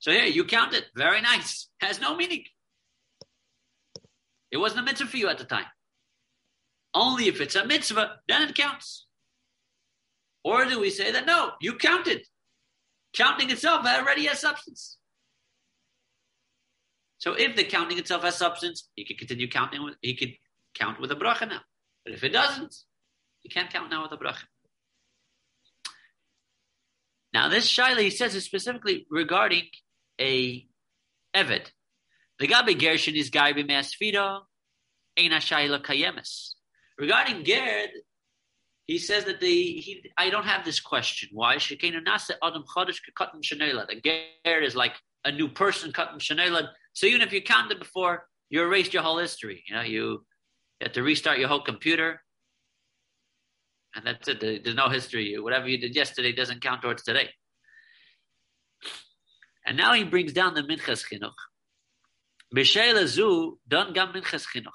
[0.00, 0.86] So here, you count it.
[0.94, 1.68] Very nice.
[1.80, 2.44] Has no meaning.
[4.50, 5.66] It wasn't a mitzvah for you at the time.
[6.94, 9.06] Only if it's a mitzvah, then it counts.
[10.44, 12.26] Or do we say that no, you counted.
[13.12, 14.98] Counting itself already has substance.
[17.18, 19.82] So if the counting itself has substance, he can continue counting.
[19.82, 20.34] With, he could
[20.74, 21.60] count with a bracha now.
[22.08, 22.74] But if it doesn't,
[23.42, 24.44] you can't count now with a bracha.
[27.34, 29.64] Now this shaila he says is specifically regarding
[30.18, 30.66] a
[31.36, 31.66] eved.
[32.38, 34.40] The gabi gershin is gaibi me'asfira,
[35.18, 36.54] ein shaila kayemes.
[36.98, 37.90] Regarding Gerd,
[38.86, 41.28] he says that the he, I don't have this question.
[41.32, 41.56] Why?
[41.56, 44.94] Shikana Nasse Adam The Gerd is like
[45.26, 46.68] a new person cutting shenelad.
[46.94, 49.62] So even if you counted before, you erased your whole history.
[49.68, 50.24] You know, you
[50.86, 52.22] have to restart your whole computer,
[53.94, 54.40] and that's it.
[54.40, 55.38] There's no history.
[55.38, 57.30] Whatever you did yesterday doesn't count towards today.
[59.66, 61.32] And now he brings down the minchas chinuch.
[62.54, 64.72] B'sheila don gam minchas chinuch.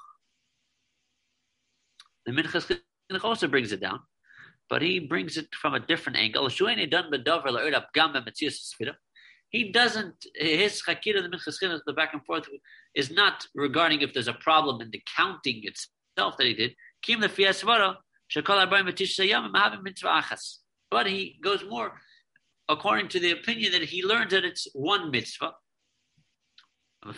[2.26, 2.78] The Minchas
[3.10, 4.00] Chinuch also brings it down,
[4.70, 6.48] but he brings it from a different angle.
[6.48, 6.86] He
[9.72, 12.48] doesn't, his chakira, the Minchas Chinuch, the back and forth,
[12.94, 16.74] is not regarding if there's a problem in the counting itself that he did.
[20.90, 22.00] But he goes more
[22.68, 25.52] according to the opinion that he learns that it's one mitzvah.
[27.04, 27.14] And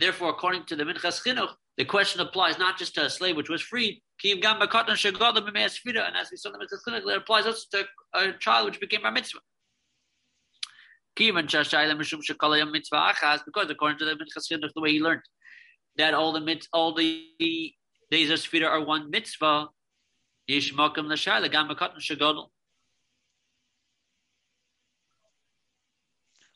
[0.00, 3.48] therefore, according to the Minchas Chinuch, the question applies not just to a slave which
[3.48, 4.60] was freed, and as
[6.30, 9.40] we saw the Minchas Chinuch, it applies also to a child which became a mitzvah.
[11.16, 11.64] Because
[13.70, 15.22] according to the Minchas Chinuch, the way he learned
[15.96, 17.74] that all the all the
[18.10, 19.68] days of Sfira are one mitzvah.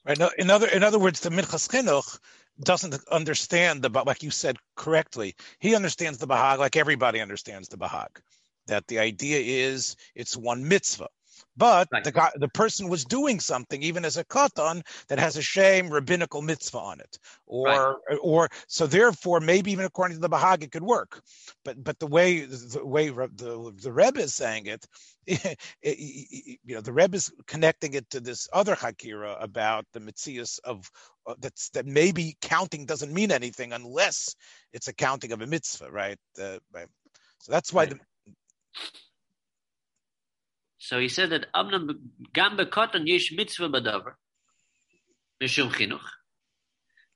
[0.07, 0.21] Right.
[0.39, 2.19] In other in other words, the Minchas Chinuch
[2.61, 5.35] doesn't understand the like you said correctly.
[5.59, 8.09] He understands the Bahag like everybody understands the Bahag.
[8.67, 11.09] That the idea is it's one mitzvah.
[11.57, 12.05] But right.
[12.05, 15.89] the guy, the person was doing something, even as a katan, that has a shame
[15.89, 18.19] rabbinical mitzvah on it, or right.
[18.23, 21.23] or so therefore maybe even according to the Bahag it could work,
[21.65, 24.87] but but the way the way the the Rebbe is saying it,
[25.27, 30.01] it, it, you know, the Rebbe is connecting it to this other hakira about the
[30.01, 30.91] mitzias of
[31.27, 34.37] uh, that's that maybe counting doesn't mean anything unless
[34.73, 36.19] it's a counting of a mitzvah, right?
[36.41, 36.89] Uh, right.
[37.41, 37.91] So that's why right.
[37.91, 37.99] the
[40.87, 41.99] so he said that Amnam
[42.33, 44.13] Gam Bekotan Yesh Mitzvah Badavar
[45.43, 46.07] Mishum Chinuch.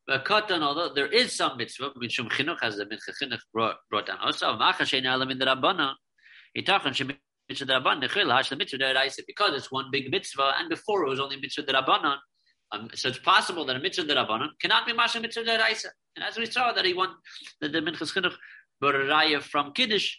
[0.09, 4.57] Bekotan, although there is some mitzvah, Mishum Chinuch, as the Mitzvah Chinuch brought, down also,
[4.57, 5.95] Macha Shein Alam in the Rabbana,
[6.59, 7.13] Itachan Shem
[7.49, 11.09] Mitzvah Rabban, Nechil Hash the Mitzvah Deraisa, because it's one big mitzvah, and before it
[11.09, 12.17] was only Mitzvah the Rabbanan,
[12.73, 15.91] um, so it's possible that a Mitzvah the Rabbanan cannot be Masha Mitzvah Deraisa.
[16.17, 17.11] And as we saw, that he won
[17.61, 18.35] the, the Minchas Chinuch
[18.81, 20.17] brought a raya from Kiddush,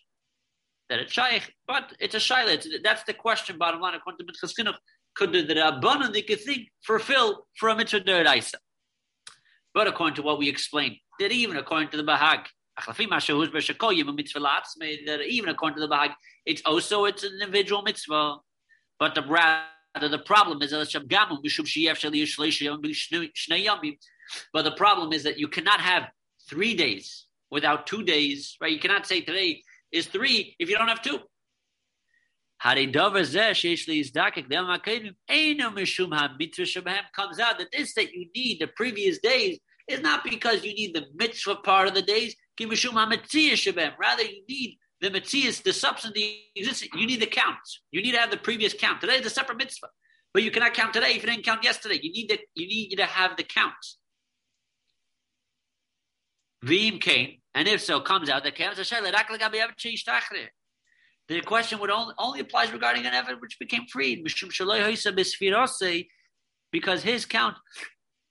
[0.91, 2.61] that it's shaykh, but it's a shaila.
[2.83, 3.57] That's the question.
[3.57, 4.75] Bottom line, according to Minchas Chinuch,
[5.15, 8.55] could the rabbanon they could think fulfill for a mitzvah deraisa?
[9.73, 12.43] But according to what we explained, that even according to the Bahag,
[12.85, 12.99] that
[15.27, 16.13] even according to the Bahag,
[16.45, 18.39] it's also it's an individual mitzvah.
[18.99, 20.71] But the rather the problem is
[24.53, 26.09] but the problem is that you cannot have
[26.49, 28.71] three days without two days, right?
[28.73, 31.19] You cannot say today is three if you don't have two.
[37.15, 40.93] Comes out that this that you need the previous days is not because you need
[40.93, 42.35] the mitzvah part of the days.
[42.59, 46.91] Rather, you need the mitzvah, the substance, the existence.
[46.93, 47.57] You need the count.
[47.91, 49.01] You need to have the previous count.
[49.01, 49.89] Today is a separate mitzvah.
[50.33, 51.99] but you cannot count today if you didn't count yesterday.
[52.01, 53.73] You need to, you need to have the count.
[56.63, 58.55] Vim Kane, and if so, comes out that
[61.27, 64.23] the question would only, only applies regarding an Evid which became freed.
[66.71, 67.57] Because his count,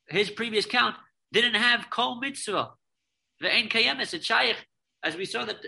[0.08, 0.96] his previous count,
[1.32, 2.70] didn't have kol mitzvah.
[3.40, 4.56] The ein kayemis, shaykh,
[5.02, 5.64] as we saw that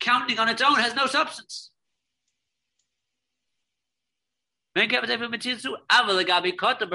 [0.00, 1.71] counting on its own has no substance.
[4.74, 4.90] But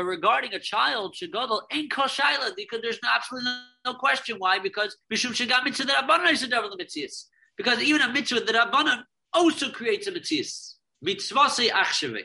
[0.04, 3.52] regarding a child, Shagadol ain't koshaila because there's absolutely
[3.86, 4.58] no question why.
[4.58, 7.26] Because Mishum Shagam mitzvah the Rabbanon is a double mitzvahs.
[7.56, 10.74] Because even a mitzvah the Rabbanon also creates a mitzvahs.
[11.04, 12.24] Mitzvah achsheve.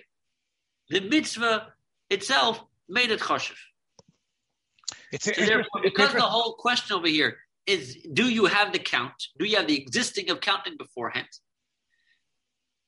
[0.88, 1.74] The mitzvah
[2.09, 3.57] itself made it choshev.
[5.12, 7.36] It's, so therefore, because the whole question over here
[7.66, 9.12] is: Do you have the count?
[9.38, 11.28] Do you have the existing of counting beforehand?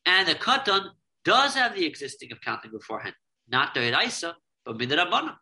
[0.06, 0.88] And the katan
[1.24, 3.14] does have the existing of counting beforehand,
[3.48, 5.36] not the Iraisa, but Midrabana.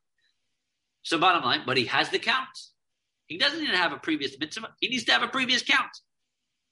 [1.02, 2.48] So bottom line, but he has the count.
[3.26, 4.68] He doesn't need to have a previous mitzvah.
[4.80, 5.90] He needs to have a previous count.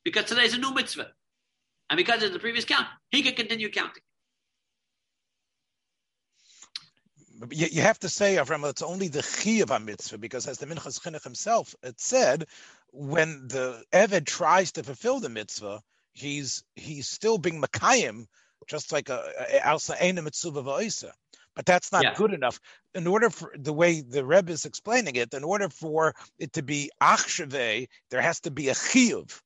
[0.05, 1.09] Because today is a new mitzvah.
[1.89, 4.03] And because it's a previous count, he can continue counting.
[7.51, 10.59] You, you have to say, Avram, it's only the chi of a mitzvah, because as
[10.59, 12.47] the Minchas Chinuch himself it said,
[12.93, 15.81] when the Eved tries to fulfill the mitzvah,
[16.13, 18.27] he's he's still being Makayim
[18.71, 19.21] just like a
[19.65, 21.11] Alsa Eina Mitsuva Va'isa.
[21.57, 22.15] But that's not yeah.
[22.15, 22.61] good enough.
[22.95, 26.63] In order for the way the Rebbe is explaining it, in order for it to
[26.63, 29.41] be achshave, there has to be a chiyuv.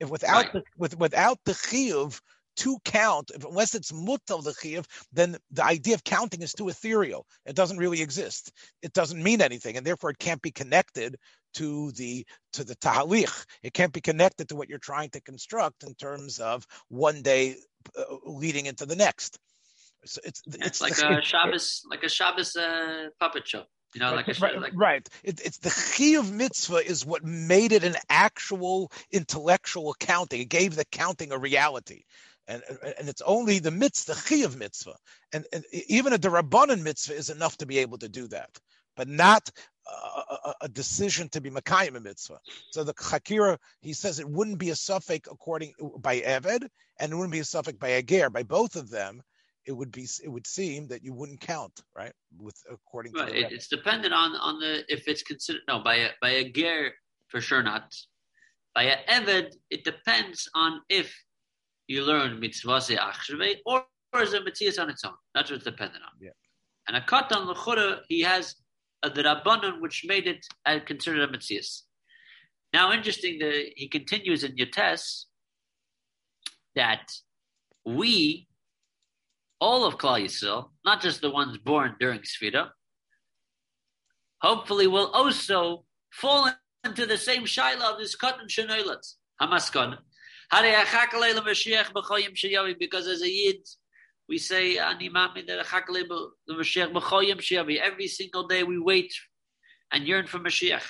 [0.00, 0.52] If without right.
[0.52, 2.20] the, with without the chiyuv
[2.56, 6.68] to count, if, unless it's mutal the chiyuv, then the idea of counting is too
[6.68, 7.24] ethereal.
[7.46, 8.50] It doesn't really exist.
[8.82, 11.16] It doesn't mean anything, and therefore it can't be connected
[11.56, 13.46] to the to the tahalich.
[13.62, 17.56] It can't be connected to what you're trying to construct in terms of one day
[17.98, 19.38] uh, leading into the next.
[20.04, 23.64] So it's it's, it's like a Shabbos, like a Shabbos uh, puppet show.
[23.94, 24.60] You know, like a right.
[24.60, 24.72] Like...
[24.74, 25.08] right.
[25.22, 30.40] It, it's the chi of mitzvah is what made it an actual intellectual counting.
[30.40, 32.04] It gave the counting a reality.
[32.48, 32.62] And,
[32.98, 34.96] and it's only the mitzvah, the chi of mitzvah.
[35.32, 38.50] And, and even a derabanan mitzvah is enough to be able to do that,
[38.96, 39.50] but not
[39.88, 42.38] a, a, decision to be Makayim a mitzvah.
[42.70, 46.68] So the Chakira, he says it wouldn't be a suffix according by Eved,
[46.98, 48.30] and it wouldn't be a suffix by Ager.
[48.30, 49.22] By both of them,
[49.66, 52.12] it would be it would seem that you wouldn't count, right?
[52.38, 56.10] With according to it, it's dependent on on the if it's considered no by a
[56.20, 56.92] by a ger
[57.28, 57.94] for sure not.
[58.74, 61.14] By a eved, it depends on if
[61.88, 65.14] you learn mitzvah achshve or, or is a mitzvah on its own.
[65.34, 66.10] That's what it's dependent on.
[66.20, 66.30] Yeah.
[66.86, 68.54] And a katan lechura, he has
[69.06, 71.60] a drabanan which made it uh, considered a mitzvah.
[72.72, 75.24] Now, interesting, that he continues in Yotes
[76.74, 77.10] that
[77.84, 78.48] we,
[79.60, 82.70] all of Klal Yisrael, not just the ones born during Sfira,
[84.42, 86.50] hopefully will also fall
[86.84, 89.04] into the same shaila of this cotton shenoilat.
[89.40, 89.98] Hamaskon.
[92.78, 93.66] Because as a yid,
[94.28, 99.12] we say Ani the Machleibu the Mashiach Every single day we wait
[99.92, 100.82] and yearn for Mashiach.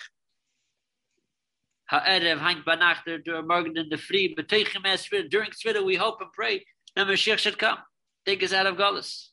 [1.90, 6.64] Ha'erev hang banachter during morgen in the free, but during Tzvita we hope and pray
[6.96, 7.78] that Mashiach should come,
[8.24, 9.28] take us out of Golis.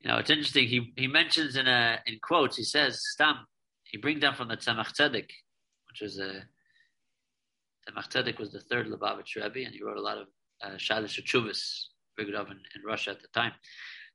[0.00, 0.68] You know, it's interesting.
[0.68, 2.56] He he mentions in a in quotes.
[2.56, 3.46] He says, "Stam."
[3.84, 5.30] He brings down from the Tzemach Tzedek,
[5.88, 6.44] which was a
[7.88, 10.26] Tzemach Tzedek was the third Lubavitch Rebbe, and he wrote a lot of
[10.62, 11.86] uh, Shalish Chuvas,
[12.16, 13.52] big in, in Russia at the time.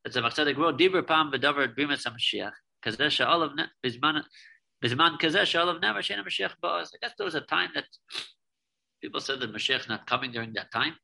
[0.03, 2.51] That's the Tzemach Tzedek wrote, Diver Pam V'Davar Bimas HaMashiach,
[2.85, 3.53] Kazeh Sha'olav
[3.83, 4.23] Bizman
[4.83, 6.51] Bizman Kazeh Sha'olav Never Shena Mashiach.
[6.63, 7.85] I guess there was a time that
[9.01, 10.95] people said that Mashiach not coming during that time.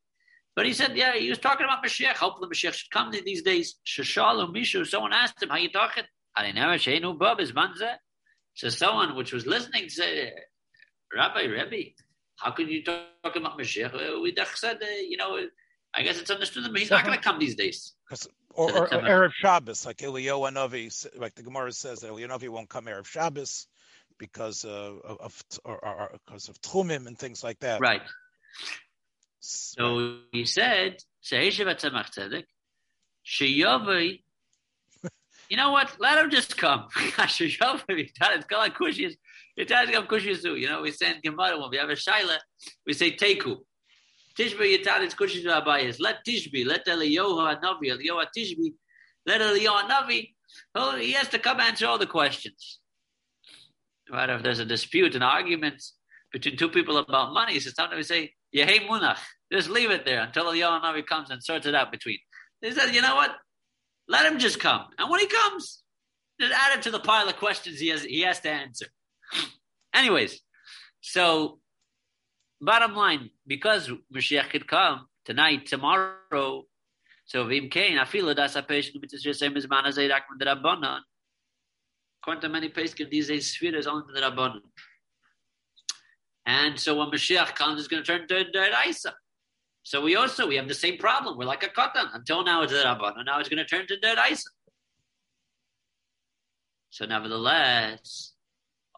[0.55, 2.15] But he said, yeah, he was talking about Mashiach.
[2.15, 3.75] Hopefully Mashiach should come these days.
[3.87, 6.03] Shashalu Mishu, someone asked him, how you talking?
[6.37, 7.95] Never Shenu Bab is Manzeh.
[8.55, 10.33] So someone which was listening said,
[11.15, 11.91] Rabbi, Rebbe,
[12.39, 13.93] how can you talk about Mashiach?
[13.93, 15.39] Uh, we said, uh, you know,
[15.93, 17.93] I guess it's understood that he's not going to come these days.
[18.55, 22.49] Or, or, or Erev Shabbos, like Eliyahu Novi, like the Gemara says that Eliyahu Novi
[22.49, 23.67] won't come Erev Shabbos
[24.17, 27.79] because uh, of or, or, because of Tchumim and things like that.
[27.79, 28.01] Right.
[29.39, 30.97] So he said,
[35.49, 35.95] you know what?
[35.99, 36.87] Let him just come.
[36.97, 37.15] It
[39.67, 40.59] does come kushizu.
[40.59, 42.37] You know, we say in Gemara when we have a shaila,
[42.85, 43.57] we say teku.
[44.37, 45.99] Tishbi yitalis kushizu abayis.
[45.99, 48.73] Let Tishbi, let Eliyahu Hanavi, Eliyahu Tishbi,
[49.25, 50.33] let Eliyahu Hanavi.
[50.99, 52.79] He has to come answer all the questions.
[54.11, 54.29] Right?
[54.29, 55.83] If there's a dispute, an argument
[56.31, 59.17] between two people about money, so sometimes we say Yehei Munach.
[59.51, 62.19] Just leave it there until the Navi comes and sorts it out between.
[62.61, 63.35] He said, you know what?
[64.07, 64.85] Let him just come.
[64.97, 65.83] And when he comes,
[66.39, 68.87] just add it to the pile of questions he has he has to answer.
[69.93, 70.41] Anyways,
[71.01, 71.59] so
[72.61, 76.63] bottom line, because Mashiach could come tonight, tomorrow,
[77.25, 80.09] so Vim Kain, Afila das a patient with the same as Manazay
[80.39, 80.99] the Rabbanan.
[82.21, 84.61] According to many Poskim, these days Sfira is only the Rabbanan.
[86.45, 89.13] And so when Mashiach comes, it's going to turn to Deraisa.
[89.83, 91.37] So we also we have the same problem.
[91.37, 92.13] We're like a katan.
[92.13, 93.25] Until now it's the Rabbanan.
[93.25, 94.49] Now it's going to turn to Deraisa.
[96.89, 98.33] So nevertheless,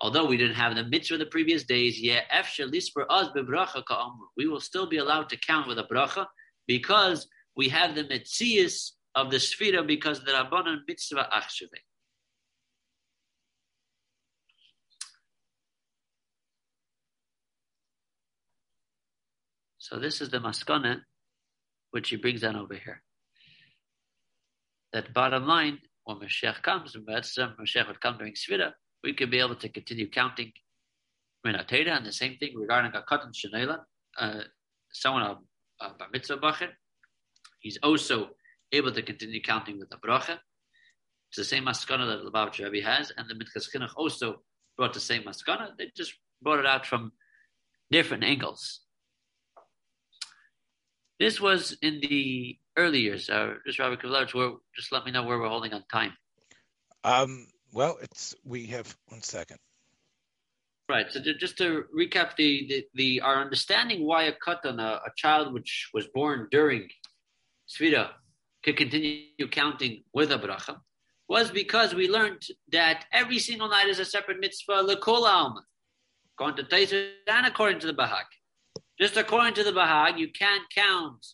[0.02, 2.22] although we didn't have the mitzvah the previous days, yeah,
[4.36, 6.26] we will still be allowed to count with a bracha
[6.68, 11.70] because we have the mitzias of the sfira because the rabbanon mitzvah achshave.
[19.78, 21.02] So this is the maskana,
[21.91, 23.04] which he brings down over here.
[24.93, 28.72] That bottom line, when Mashiach comes, Mashiach would come during Svira,
[29.04, 30.52] we could be able to continue counting
[31.45, 33.80] Minateda, and the same thing regarding a Katan Shanela,
[34.20, 34.41] uh,
[34.91, 35.38] someone a,
[35.84, 36.54] a Bar Mitzvah.
[37.60, 38.30] He's also
[38.72, 40.39] able to continue counting with a bracha.
[41.30, 44.41] It's the same maskana that the Lubavitcher Rebbe has, and the Minchas Chinuch also
[44.78, 45.70] brought the same maskana.
[45.78, 47.12] They just brought it out from
[47.89, 48.82] different angles.
[51.20, 53.30] This was in the early years.
[53.30, 56.14] Uh, just Rabbi Kavlovich, just let me know where we're holding on time.
[57.04, 59.58] Um, well, it's we have one second.
[60.90, 61.06] Right.
[61.10, 65.12] So to, just to recap the, the, the our understanding why a katan, a, a
[65.16, 66.90] child which was born during
[67.70, 68.10] Svira,
[68.64, 70.78] could continue counting with a bracha,
[71.30, 72.44] was because we learned
[72.74, 75.64] that every single night is a separate mitzvah lekol alma,
[76.36, 78.26] according to Taisir and according to the Bahag.
[79.00, 81.26] Just according to the Bahag, you can't count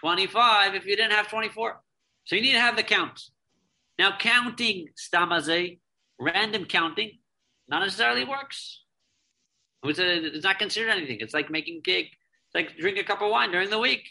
[0.00, 1.80] 25 if you didn't have 24.
[2.24, 3.18] So you need to have the count.
[4.00, 5.78] Now, counting stamaze,
[6.18, 7.18] random counting,
[7.68, 8.82] not necessarily works.
[9.84, 11.18] It's not considered anything.
[11.20, 12.16] It's like making cake.
[12.46, 14.08] It's like drink a cup of wine during the week.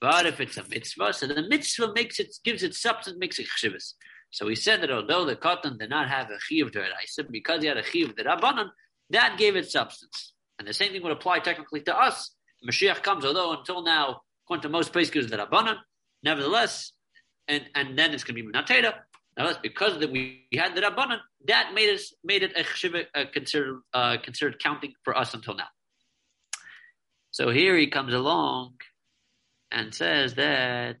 [0.00, 3.48] But if it's a mitzvah, so the mitzvah makes it, gives it substance, makes it
[3.48, 3.92] chshivas.
[4.30, 7.68] So we said that although the cotton did not have a chiv deraisa, because he
[7.68, 8.70] had a chiv derabanan,
[9.10, 10.32] that gave it substance.
[10.58, 12.34] And the same thing would apply technically to us.
[12.66, 15.76] Mashiach comes, although until now, according to most places, the Rabbanan,
[16.22, 16.92] nevertheless,
[17.48, 18.94] and, and then it's going to be Minateda.
[19.36, 23.80] that's because that we had the Rabbanan, that made us made it a, a considered
[23.94, 25.68] uh, considered counting for us until now.
[27.30, 28.74] So here he comes along
[29.70, 30.98] and says that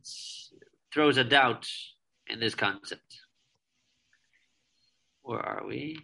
[0.92, 1.66] throws a doubt
[2.26, 3.20] in this concept.
[5.22, 5.98] Where are we?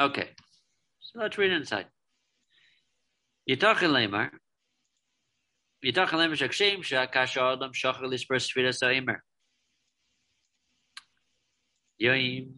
[0.00, 0.30] Okay,
[1.00, 1.86] so let's read inside.
[3.48, 4.30] Yitachin Lemar.
[5.84, 9.18] Yitachin Lemar Shakshem Shakasha Adam Shachar Lisper Sfira Saimer.
[12.02, 12.52] Yoim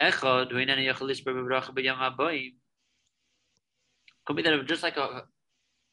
[0.00, 2.52] Echad Huinani Yachal Lisper Bebracha B'Yam Haboim.
[4.24, 5.24] Could be that just like a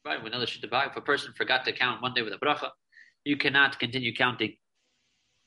[0.04, 0.90] right, we know the Bahag.
[0.90, 2.70] If a person forgot to count one day with a bracha,
[3.24, 4.54] you cannot continue counting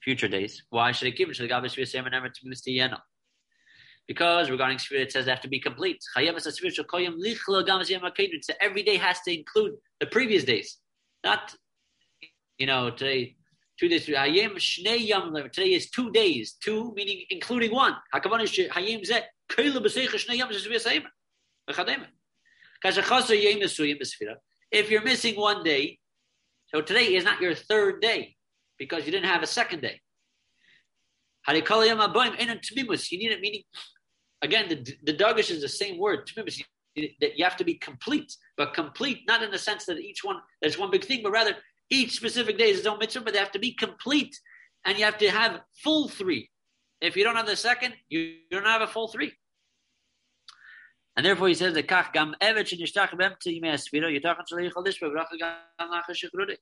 [0.04, 0.64] future days.
[0.70, 3.04] Why should it give it to the Gabish V'Sem and Emer to
[4.08, 6.04] because regarding Sfira, it says they have to be complete.
[6.04, 6.22] So
[8.62, 10.78] every day has to include the previous days.
[11.24, 11.56] Not,
[12.58, 13.38] you know, today,
[13.80, 14.06] two days.
[14.06, 16.54] Today is two days.
[16.62, 17.96] Two meaning including one.
[24.72, 26.00] If you're missing one day,
[26.68, 28.36] so today is not your third day
[28.78, 30.02] because you didn't have a second day.
[31.48, 33.64] You need it meaning
[34.44, 36.30] again, the, the Dagish is the same word.
[36.96, 40.38] That you have to be complete, but complete not in the sense that each one
[40.62, 41.56] there's one big thing, but rather
[41.90, 43.22] each specific day is its own mitzvah.
[43.22, 44.40] But they have to be complete,
[44.86, 46.52] and you have to have full three.
[47.02, 49.34] If you don't have the second, you, don't have a full three.
[51.18, 55.10] And therefore, he says the kach gam evet shenishtacha b'emtzi yimei asvira yitachan shalichol lishpa
[55.10, 56.56] v'racha gam lacha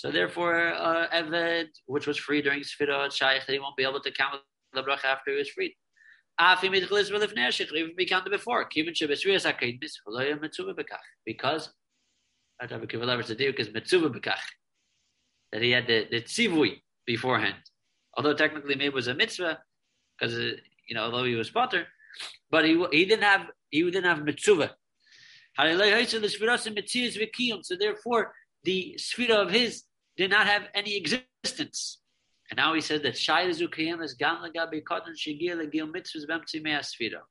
[0.00, 4.10] So therefore, uh, Evet, which was free during Sfira, Shaykh, he won't be able to
[4.10, 4.40] count
[4.72, 5.74] the bracha after he was freed.
[6.40, 8.66] Even be counted before.
[11.26, 11.68] Because
[12.58, 14.40] I have a do because mitzuva bekach
[15.52, 17.56] that he had the, the tzivui beforehand.
[18.16, 19.58] Although technically maybe it was a mitzvah
[20.18, 20.52] because uh,
[20.88, 21.86] you know although he was potter,
[22.50, 24.70] but he he didn't have he didn't have mitzuva.
[27.62, 28.32] So therefore,
[28.64, 29.84] the sfira of his
[30.20, 31.98] did not have any existence.
[32.50, 33.16] And now he said that
[36.62, 37.22] Me'asfira.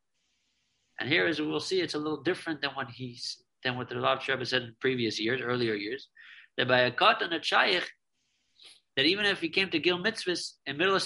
[1.00, 4.00] And here, as we'll see, it's a little different than what he's than what the
[4.00, 6.08] Rav Rebbe said in previous years, earlier years.
[6.58, 7.88] That by a Kotan a Shaykh,
[8.96, 11.04] that even if he came to Gil Mitzvahs in middle of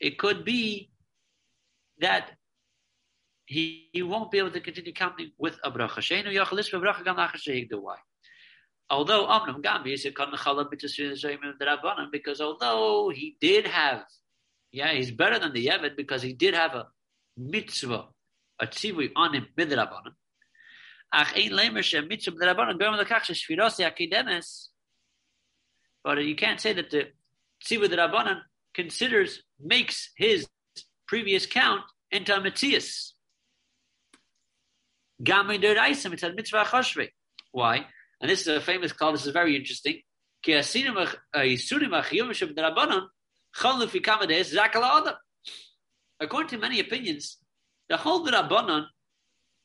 [0.00, 0.92] it could be
[2.00, 2.30] that
[3.44, 6.00] he, he won't be able to continue counting with a bracha.
[7.68, 7.96] Do why.
[8.90, 10.10] Although Amram Gambi is a
[12.10, 14.02] because although he did have,
[14.72, 16.88] yeah, he's better than the Yevid because he did have a
[17.36, 18.06] mitzvah,
[18.58, 20.14] a tzivui on him midrabanan.
[21.12, 24.66] Ach ein lemer she mitzvah midrabanan gom lekach shviros yakidemes.
[26.02, 27.10] But you can't say that the
[27.64, 28.40] tzivui midrabanan
[28.74, 30.48] considers makes his
[31.06, 33.12] previous count into a mitzias.
[37.52, 37.86] Why?
[38.20, 39.12] And this is a famous call.
[39.12, 40.00] This is very interesting.
[40.46, 40.62] Uh,
[46.22, 47.38] According to many opinions,
[47.88, 48.84] the whole Rabbanon,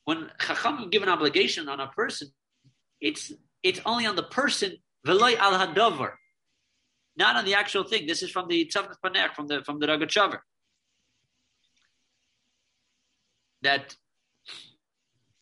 [0.06, 2.30] when Chacham give an obligation on a person,
[3.02, 5.54] it's it's only on the person, veloy al
[7.18, 8.06] not on the actual thing.
[8.06, 10.40] This is from the Tzafnas Paneach, from the from the Rogatchover.
[13.62, 13.96] That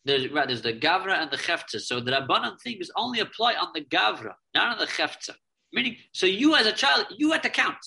[0.04, 1.80] there's, right, there's the Gavra and the Chefza.
[1.80, 5.30] So the Rabbanan thing is only apply on the Gavra, not on the Chefza.
[5.72, 7.84] Meaning, so you as a child, you had to count.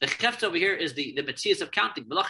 [0.00, 2.06] The Chefza over here is the, the Metzias of counting.
[2.10, 2.20] So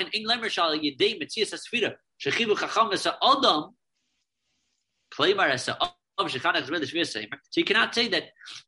[7.57, 8.25] you cannot say that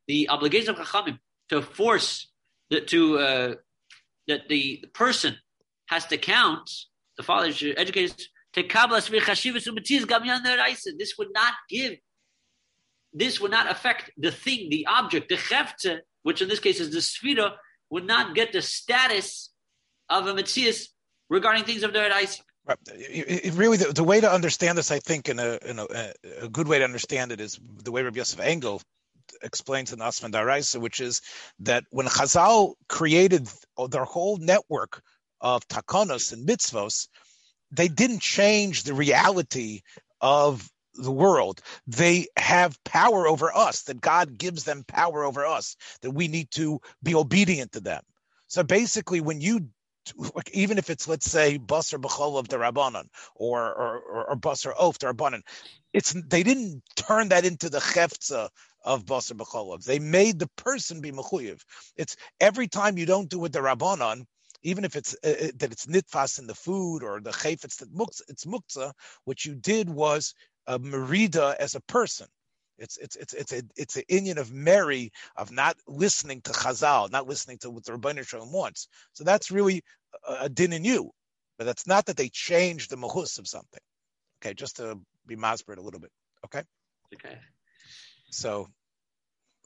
[0.07, 2.31] the obligation of Chachamim to force
[2.69, 3.55] the, to uh,
[4.27, 5.35] that the person
[5.87, 6.69] has to count.
[7.17, 8.65] The father should educate this
[11.17, 11.97] would not give,
[13.13, 16.91] this would not affect the thing, the object, the chefte, which in this case is
[16.91, 17.53] the sfira,
[17.89, 19.51] would not get the status
[20.09, 20.87] of a mitzias
[21.29, 21.99] regarding things of the
[22.63, 22.77] Right.
[23.53, 25.87] Really, the, the, way to understand this, I think, in a, in a,
[26.43, 28.83] a good way to understand it is the way Rabbi Yosef Engel
[29.41, 31.21] explains in Atvan D'Oraisa, which is
[31.59, 33.49] that when Chazal created
[33.89, 35.01] their whole network
[35.39, 37.07] of takonos and mitzvos,
[37.71, 39.81] they didn't change the reality
[40.19, 41.61] of the world.
[41.87, 46.51] They have power over us, that God gives them power over us, that we need
[46.51, 48.01] to be obedient to them.
[48.47, 49.69] So basically, when you
[50.51, 53.05] even if it's let's say bus or b'chol of the rabbanon
[53.35, 55.41] or or or, bus or oaf the rabbanon,
[55.93, 58.49] it's they didn't turn that into the cheftza
[58.83, 59.81] of bus or b'chol.
[59.83, 61.61] They made the person be mechuyev.
[61.95, 64.25] It's every time you don't do it the rabbanon,
[64.63, 68.21] even if it's uh, that it's nitfas in the food or the chayfetz that muksa,
[68.27, 68.93] it's muksa.
[69.25, 70.33] What you did was
[70.67, 72.27] a merida as a person.
[72.77, 77.11] It's it's it's it's a it's an Indian of Mary of not listening to Chazal,
[77.11, 78.87] not listening to what the Rabbi Shalom wants.
[79.13, 79.83] So that's really
[80.27, 81.11] a, a din in you,
[81.57, 83.81] but that's not that they changed the mahus of something.
[84.41, 86.11] Okay, just to be masbert a little bit.
[86.45, 86.63] Okay.
[87.13, 87.37] Okay.
[88.31, 88.67] So.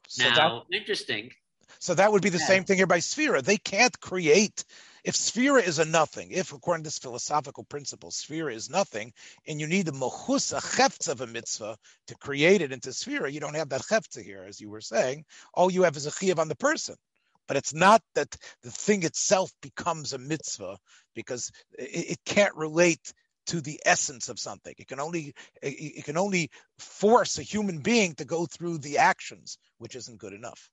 [0.08, 1.32] so now, that, interesting.
[1.80, 2.48] So that would be the yeah.
[2.48, 3.44] same thing here by Sphera.
[3.44, 4.64] They can't create.
[5.04, 9.14] If Sphera is a nothing, if according to this philosophical principle, Sphera is nothing,
[9.48, 13.40] and you need the mohus, a of a mitzvah to create it into Sphera, you
[13.40, 15.26] don't have that cheftza here, as you were saying.
[15.54, 16.96] All you have is a chiyav on the person.
[17.48, 20.78] But it's not that the thing itself becomes a mitzvah
[21.14, 23.14] because it, it can't relate
[23.48, 24.74] to the essence of something.
[24.78, 26.50] It can only it can only
[26.80, 30.70] force a human being to go through the actions, which isn't good enough.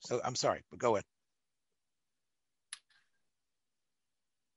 [0.00, 1.04] So I'm sorry, but go ahead.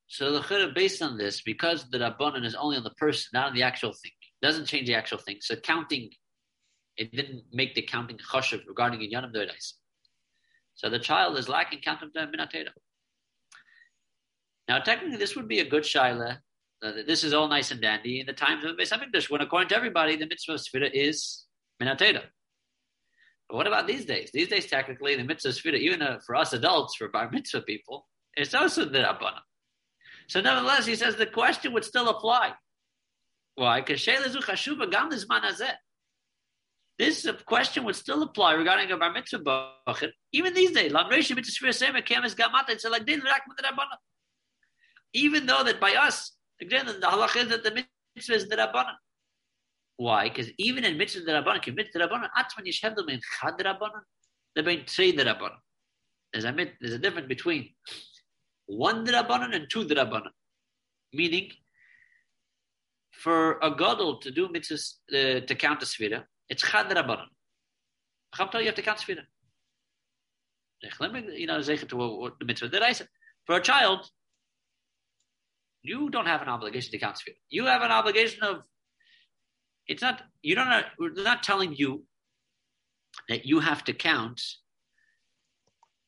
[0.07, 3.47] So the chidduv based on this, because the rabbanon is only on the person, not
[3.47, 4.11] on the actual thing,
[4.41, 5.37] doesn't change the actual thing.
[5.39, 6.09] So counting,
[6.97, 9.73] it didn't make the counting choshev regarding inyanim doirais.
[10.75, 12.69] So the child is lacking count counting minatera.
[14.67, 16.39] Now, technically, this would be a good shaila.
[16.83, 19.41] Uh, this is all nice and dandy in the times of the Beis Hamikdash, when
[19.41, 21.45] according to everybody, the mitzvah of is
[21.81, 22.23] minatera.
[23.51, 24.29] But what about these days?
[24.33, 28.07] These days, technically, the mitzvah sfira, even uh, for us adults, for bar mitzvah people,
[28.37, 29.41] it's also the rabbanim.
[30.29, 32.53] So nevertheless, he says the question would still apply.
[33.55, 33.81] Why?
[33.81, 34.05] Because
[36.97, 39.73] this question would still apply regarding a bar mitzvah
[40.31, 40.93] even these days.
[45.13, 46.31] Even though that by us,
[46.61, 47.85] again, the halach is that the
[48.15, 48.95] mitzvah is the rabbanim.
[49.97, 50.29] Why?
[50.29, 54.01] Because even in mitzvah derabanan, mitzvah derabanan, atman yishhevdom in chad derabanan,
[54.53, 55.57] they're being three derabanan.
[56.33, 57.69] There's a there's a difference between
[58.65, 60.31] one derabanan and two derabanan.
[61.13, 61.51] Meaning,
[63.11, 67.27] for a gadol to do mitzvahs uh, to count the svira, it's chad derabanan.
[68.35, 69.23] Cham tell you have to count svira.
[71.37, 73.07] You know, to the mitzvah said.
[73.45, 74.09] For a child,
[75.83, 77.35] you don't have an obligation to count Sfira.
[77.49, 78.63] You have an obligation of,
[79.87, 82.03] it's not, you don't, we're not telling you
[83.29, 84.41] that you have to count,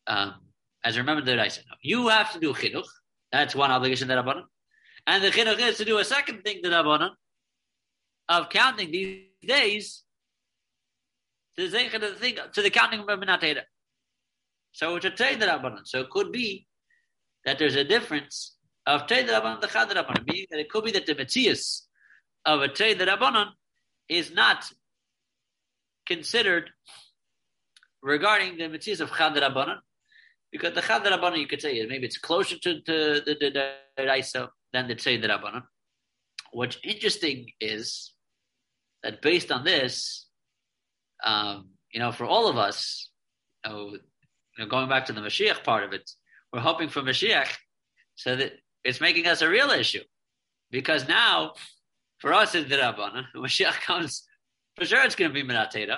[0.07, 0.35] um,
[0.83, 2.87] as remember that I said, no, you have to do chinuch.
[3.31, 4.43] That's one obligation that Rabbanan.
[5.07, 7.11] And the chinuch is to do a second thing that Rabbanan
[8.29, 10.03] of counting these days
[11.57, 13.61] to the, the, thing, to the counting of Minatera.
[14.71, 15.85] So it's a trade Rabbanan.
[15.85, 16.67] So it could be
[17.45, 18.55] that there's a difference
[18.85, 20.25] of trade Rabbanan and Chad Rabbanan.
[20.25, 21.81] Meaning that it could be that the Metzias
[22.45, 23.49] of a trade Rabbanan
[24.09, 24.71] is not
[26.05, 26.69] considered
[28.01, 29.77] regarding the Metzias of Chad Rabbanan.
[30.51, 34.87] Because the Chad Rabbanan, you could say, maybe it's closer to, to the, the than
[34.87, 35.63] the Tzei Rabbanan.
[36.51, 38.13] What's interesting is
[39.01, 40.27] that based on this,
[41.23, 43.09] um, you know, for all of us,
[43.65, 46.09] you know, you know, going back to the Mashiach part of it,
[46.51, 47.49] we're hoping for Mashiach
[48.15, 50.03] so that it's making us a real issue.
[50.69, 51.53] Because now,
[52.23, 54.23] for us in the Rabbanan, Mashiach comes,
[54.77, 55.97] for sure it's going to be Minatera.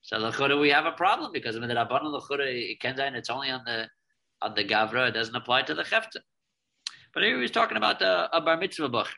[0.00, 3.88] So Lechura, we have a problem because the Rabbanan Lechura, Kenzain, it's only on the
[4.42, 6.20] on the Gavra, it doesn't apply to the Chefta.
[7.12, 9.08] But here he's talking about uh, a Bar Mitzvah Bach.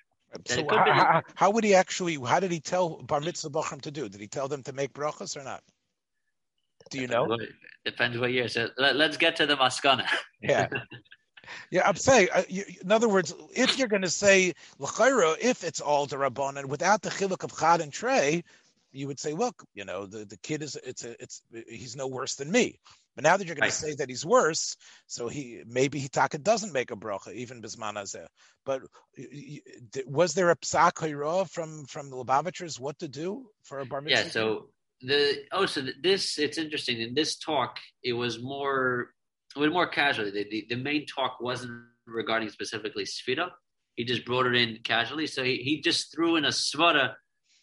[0.47, 2.15] So how, how, how, would he actually?
[2.15, 4.09] How did he tell bar mitzvah bachram to do?
[4.09, 5.63] Did he tell them to make brachas or not?
[6.91, 7.37] Do you know?
[7.85, 8.49] Depends what year.
[8.49, 10.07] So let, us get to the maskana.
[10.43, 10.69] yeah.
[11.71, 12.29] Yeah, I'm saying.
[12.33, 16.67] Uh, you, in other words, if you're going to say l'chayra, if it's all derabanan
[16.67, 18.45] without the chiluk of chad and trey,
[18.93, 22.07] you would say, look, you know, the, the kid is it's a, it's he's no
[22.07, 22.79] worse than me.
[23.15, 24.77] But now that you're going to say that he's worse,
[25.09, 28.27] so he maybe Hitaka doesn't make a bracha even bisman azeh.
[28.65, 28.83] But
[30.07, 34.25] was there a psak from from the Lubavitchers what to do for a bar mitzvah?
[34.25, 34.31] Yeah.
[34.31, 34.69] So
[35.01, 37.01] the oh, so this it's interesting.
[37.01, 39.11] In this talk, it was more
[39.59, 40.31] it was more casually.
[40.31, 43.51] The, the, the main talk wasn't regarding specifically Sfira.
[43.97, 45.27] He just brought it in casually.
[45.27, 47.15] So he, he just threw in a svara,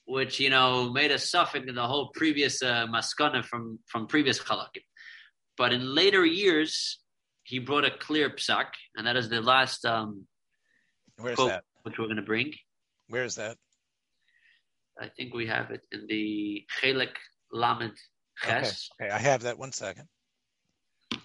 [0.06, 4.40] which you know made a suffix in the whole previous uh, maskana from from previous
[4.40, 4.84] chalakim.
[5.58, 7.00] But in later years,
[7.44, 8.66] he brought a clear psak,
[8.98, 10.26] and that is the last um,
[11.18, 11.64] Where's quote, that?
[11.84, 12.54] which we're going to bring.
[13.08, 13.56] Where is that?
[15.00, 17.16] I think we have it in the Chelik
[17.52, 17.98] Lamed
[18.44, 18.90] Ches.
[19.00, 19.08] Okay.
[19.08, 19.58] okay, I have that.
[19.58, 20.08] One second.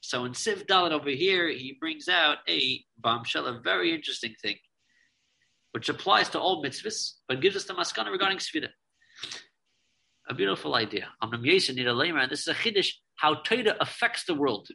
[0.00, 4.56] So in Siv Dalit over here, he brings out a bombshell, a very interesting thing,
[5.72, 8.68] which applies to all mitzvahs, but gives us the maskana regarding svida.
[10.28, 11.08] A beautiful idea.
[11.20, 14.68] And this is a chiddush how Torah affects the world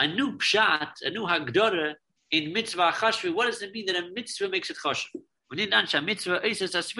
[0.00, 1.94] a new pshat, a new hagdara
[2.30, 3.34] in mitzvah chashvi.
[3.34, 4.76] What does it mean that a mitzvah makes it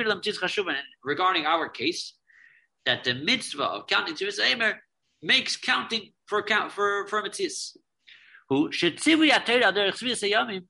[0.05, 0.75] lamchitz chashuvan.
[1.05, 2.15] Regarding our case,
[2.87, 4.83] that the mitzvah of counting to Emer
[5.23, 7.77] makes counting for for for mitzvahs.
[8.49, 10.65] Who shetzivu yater ader chsvis yamim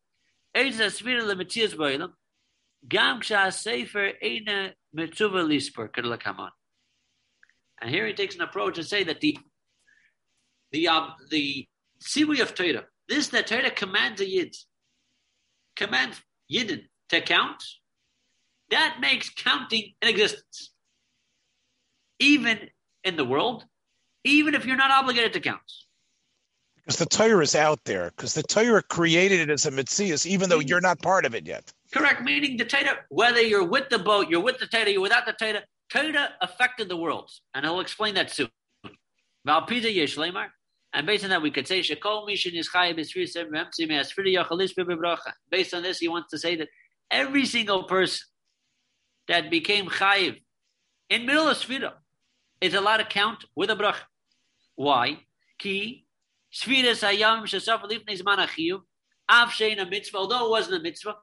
[0.57, 2.13] eitz asvir le mitzvahs ba'olam
[2.87, 6.51] gam ksha sefer eina mitzvah lispor kedlakaman.
[7.81, 9.39] And here he takes an approach to say that the
[10.73, 11.67] the um, the
[12.03, 12.85] Sibui of Torah.
[13.09, 14.55] This that Torah commands a Yid,
[15.77, 16.21] commands
[16.53, 17.63] Yidden to count.
[18.71, 20.73] That makes counting in existence.
[22.19, 22.69] Even
[23.05, 23.65] in the world,
[24.25, 25.61] even if you're not obligated to count.
[26.77, 30.49] Because the Torah is out there, because the Torah created it as a mitzvah, even
[30.49, 31.71] though you're not part of it yet.
[31.93, 35.27] Correct, meaning the Torah, whether you're with the boat, you're with the Torah, you're without
[35.27, 37.31] the Torah, Torah affected the world.
[37.55, 38.49] And I'll explain that soon.
[40.95, 42.69] And based on that, we could say Shekol Mishin is
[45.51, 46.69] Based on this, he wants to say that
[47.11, 48.27] every single person
[49.29, 50.41] that became chayiv
[51.11, 51.93] in middle of Sfira
[52.61, 54.05] is allowed to count with a bracha.
[54.77, 55.21] Why?
[55.59, 56.07] Ki
[56.53, 58.83] Sfira Sayam Shasaf Lifnei Zman Achiyuv
[59.31, 61.17] a mitzvah, although it wasn't a mitzvah,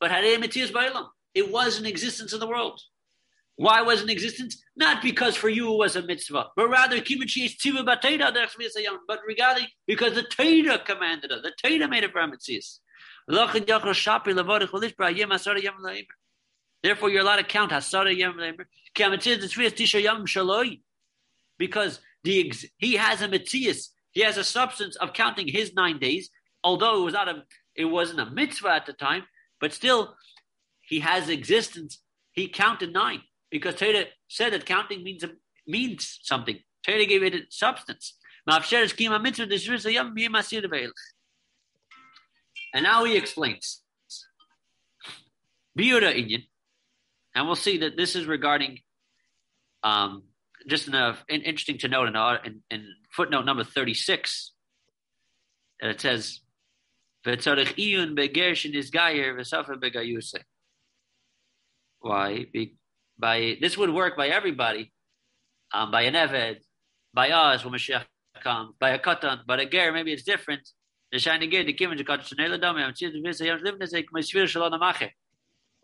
[0.00, 2.80] but had a mitzvah It was in existence in the world.
[3.56, 4.62] Why was in existence?
[4.74, 7.04] Not because for you it was a mitzvah, but rather but
[9.26, 11.42] regarding because the Torah commanded it.
[11.42, 12.78] The Torah made it for mitzvahs.
[16.82, 18.38] Therefore, you're allowed to count hasara yom
[21.58, 23.74] because the he has a mitzvah,
[24.12, 26.30] he has a substance of counting his nine days.
[26.64, 29.24] although it was not a, it wasn't a mitzvah at the time,
[29.60, 30.14] but still,
[30.80, 32.02] he has existence.
[32.32, 35.24] He counted nine because Torah said that counting means
[35.66, 36.58] means something.
[36.84, 38.16] Torah gave it substance.
[38.46, 38.64] And
[42.84, 43.82] now he explains.
[45.78, 46.46] Biura Inyan,
[47.34, 48.78] and we'll see that this is regarding,
[49.82, 50.24] um,
[50.68, 54.52] just enough interesting to note in, in, in footnote number 36,
[55.80, 56.40] that it says,
[62.00, 62.46] why?
[62.52, 62.76] Be,
[63.18, 64.92] by this would work by everybody,
[65.72, 66.60] um, by an Eved,
[67.12, 68.04] by us when Mashiach
[68.42, 70.68] comes, by a Katan, but a Ger, maybe it's different.
[71.12, 72.24] The shiny Ger, the Kim, the Katan,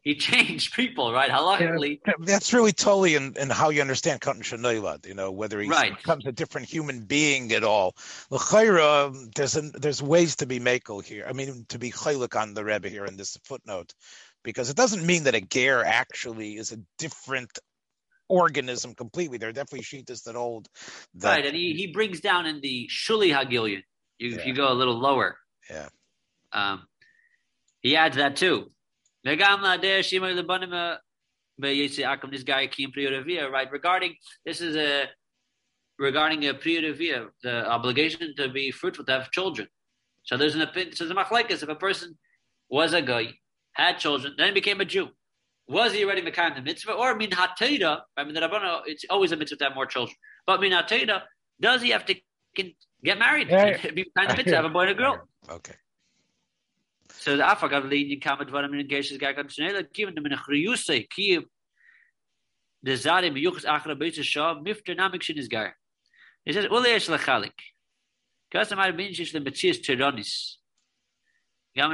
[0.06, 1.28] he changed people, right?
[1.28, 1.98] Halachically.
[2.06, 5.68] Yeah, that's really totally in, in how you understand Katan Shanoilad, you know, whether he
[5.68, 5.96] right.
[5.96, 7.96] becomes a different human being at all.
[8.30, 11.26] L'chayra, there's an, there's ways to be makel here.
[11.28, 13.94] I mean, to be chaylik on the Rebbe here in this footnote,
[14.44, 17.58] because it doesn't mean that a ger actually is a different
[18.28, 19.38] organism completely.
[19.38, 20.68] There are definitely shitas that hold.
[21.16, 23.82] That, right, and he, he brings down in the Shuli Hagilion,
[24.20, 24.36] you, yeah.
[24.36, 25.36] if you go a little lower.
[25.68, 25.88] Yeah.
[26.52, 26.86] Um,
[27.80, 28.70] he adds that too.
[29.26, 30.96] Uh,
[32.30, 33.72] this guy came right?
[33.72, 34.14] Regarding
[34.44, 35.08] this is a
[35.98, 39.68] regarding a priyuravia, the obligation to be fruitful, to have children.
[40.24, 40.94] So there's an opinion.
[40.94, 41.62] So a machlekes.
[41.62, 42.18] If a person
[42.68, 43.34] was a guy,
[43.72, 45.08] had children, then became a Jew,
[45.68, 46.92] was he already Mekayim the mitzvah?
[46.92, 50.16] Or min hateda, I mean, the Rabbana, it's always a mitzvah to have more children.
[50.46, 51.22] But min hateda,
[51.60, 52.14] does he have to
[53.04, 53.48] get married?
[53.50, 53.90] Yeah.
[53.94, 55.28] Be kind of mitzvah, have a boy and a girl.
[55.48, 55.74] Okay.
[57.12, 60.36] So the afagav leading kamed varam in geshes gag on shnela given them in a
[60.36, 61.44] chriyuse kiev
[62.82, 65.76] the zari miyuchs achra beis shav mifter namik shin is gar.
[66.44, 67.52] He says ule yesh lechalik.
[68.54, 70.56] Kasam ar bin shish le metzias tyrannis.
[71.78, 71.92] Right,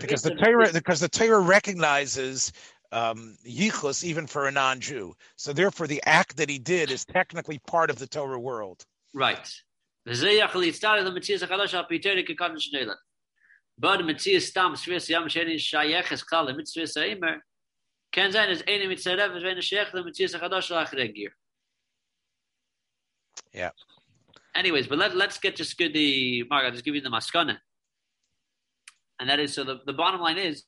[0.00, 2.50] because the Torah because the Torah recognizes
[2.92, 5.14] um, yichus even for a non-Jew.
[5.36, 8.82] So therefore, the act that he did is technically part of the Torah world.
[9.12, 9.52] Right.
[10.06, 10.16] But
[14.00, 17.40] Metzias stam Swiss yam sheni shayeches kal mit Swiss immer
[18.12, 21.30] kann sein es eine mit Serev wenn es shech mit Metzias chadash lachregir.
[23.52, 23.70] Yeah.
[24.54, 26.64] Anyways, but let, let's get just good the Mark.
[26.64, 27.58] I'll just give you the maskana.
[29.18, 30.64] And that is so the, the bottom line is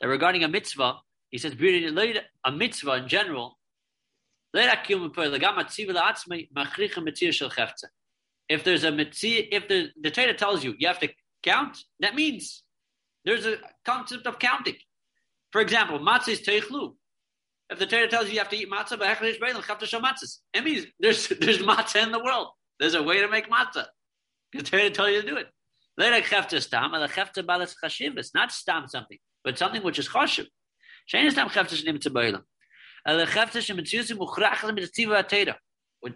[0.00, 1.00] that regarding a mitzvah,
[1.30, 3.58] he says a mitzvah in general.
[8.50, 11.08] If there's a mitzvah, if the, the Torah tells you you have to
[11.44, 12.64] count, that means
[13.24, 14.74] there's a concept of counting.
[15.52, 16.94] For example, matzah is teichlu.
[17.70, 19.22] If the Torah tells you you have to eat matzah, but
[20.54, 22.48] it means there's there's matzah in the world.
[22.80, 23.86] There's a way to make matzah.
[24.52, 25.46] The Torah tells you to do it.
[28.34, 30.46] Not stam something, but something which is choshev.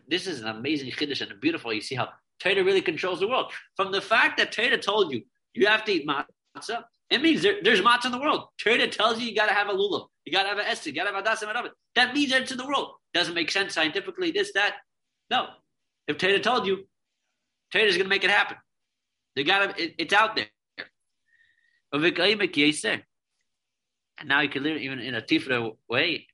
[0.09, 1.73] This is an amazing chiddush and beautiful.
[1.73, 2.09] You see how
[2.41, 3.53] Torah really controls the world.
[3.77, 5.23] From the fact that Torah told you
[5.55, 8.49] you have to eat matzah, it means there, there's matzah in the world.
[8.59, 10.91] Torah tells you you got to have a lulav, you got to have an esther,
[10.91, 12.93] you got to have a dasim That means it's in the world.
[13.13, 14.31] Doesn't make sense scientifically.
[14.31, 14.77] This that
[15.31, 15.47] no.
[16.07, 16.87] If Torah told you,
[17.75, 18.57] is going to make it happen.
[19.35, 20.47] They got it, it's out there.
[21.93, 22.03] And
[24.29, 26.27] now you can live even in a tifra way.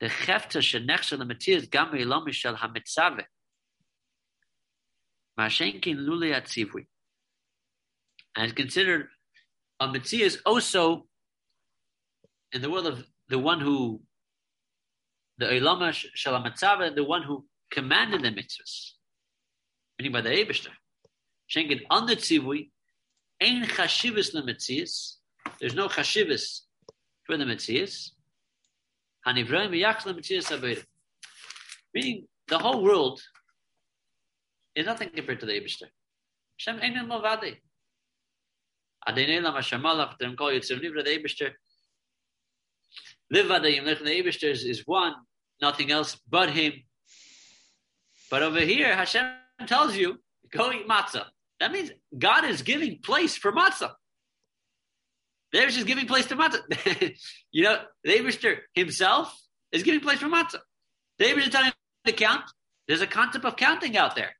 [0.00, 3.24] The chefta shenechsel lematiz gam ilomi shel hamitzave.
[5.38, 6.86] Mashenkin lule atzivui.
[8.36, 9.08] And it's considered
[9.80, 11.06] a mitzvah is also
[12.52, 14.00] in the world of the one who
[15.38, 18.92] the ilama shel hamitzave, the one who commanded the mitzvahs,
[19.98, 20.68] meaning by the Eibishter.
[21.50, 22.70] Schenken on the tzivui,
[23.40, 25.16] ein chashivas lemetzias.
[25.58, 26.60] There's no chashivas
[27.24, 28.10] for the metzias.
[29.26, 30.84] Hanivroim v'yach lemetzias aveda.
[31.94, 33.20] Meaning, the whole world
[34.74, 35.88] is nothing compared to the Eibishter.
[36.58, 37.56] Hashem ein movade.
[39.06, 41.50] Adenei lam Hashem malach, them call Yitzim Nivra, the Eibishter.
[43.30, 45.14] Live vadayim, the Eibishter is one,
[45.60, 46.72] nothing else but him.
[48.30, 49.24] But over here, Hashem
[49.66, 50.18] tells you,
[50.52, 51.24] go eat matzah.
[51.60, 53.92] That means God is giving place for matzah.
[55.52, 57.14] They're just giving place to matzah.
[57.52, 59.38] you know, the Abishter himself
[59.70, 60.60] is giving place for matzah.
[61.18, 61.72] The Abishter telling
[62.06, 62.44] to count.
[62.88, 64.34] There's a concept of counting out there.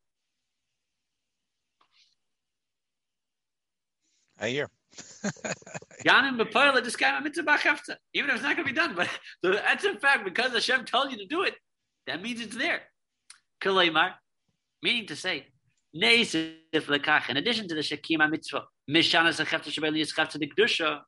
[4.42, 4.68] I hear.
[6.04, 6.20] Even
[8.30, 9.08] if it's not going to be done, but
[9.42, 11.54] that's a fact because Hashem told you to do it.
[12.08, 12.80] That means it's there.
[13.62, 14.14] Kalaymar,
[14.82, 15.46] meaning to say.
[15.94, 21.00] In addition to the Shekima mitzvah, Mishanas Achefta Shabbat Yischefta the Kedusha.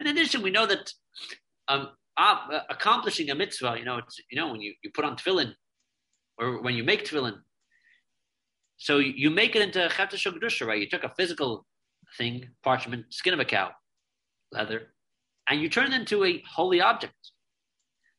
[0.00, 0.92] In addition, we know that
[1.68, 5.16] um, uh, accomplishing a mitzvah, you know, it's, you know, when you, you put on
[5.16, 5.54] tefillin,
[6.36, 7.38] or when you make tefillin,
[8.76, 10.80] so you make it into Chefta Kedusha, right?
[10.80, 11.64] You took a physical
[12.16, 13.70] thing, parchment, skin of a cow,
[14.52, 14.94] leather,
[15.48, 17.14] and you turn it into a holy object.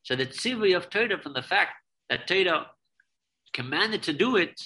[0.03, 1.71] So the tzivui of Torah from the fact
[2.09, 2.67] that Torah
[3.53, 4.61] commanded to do it.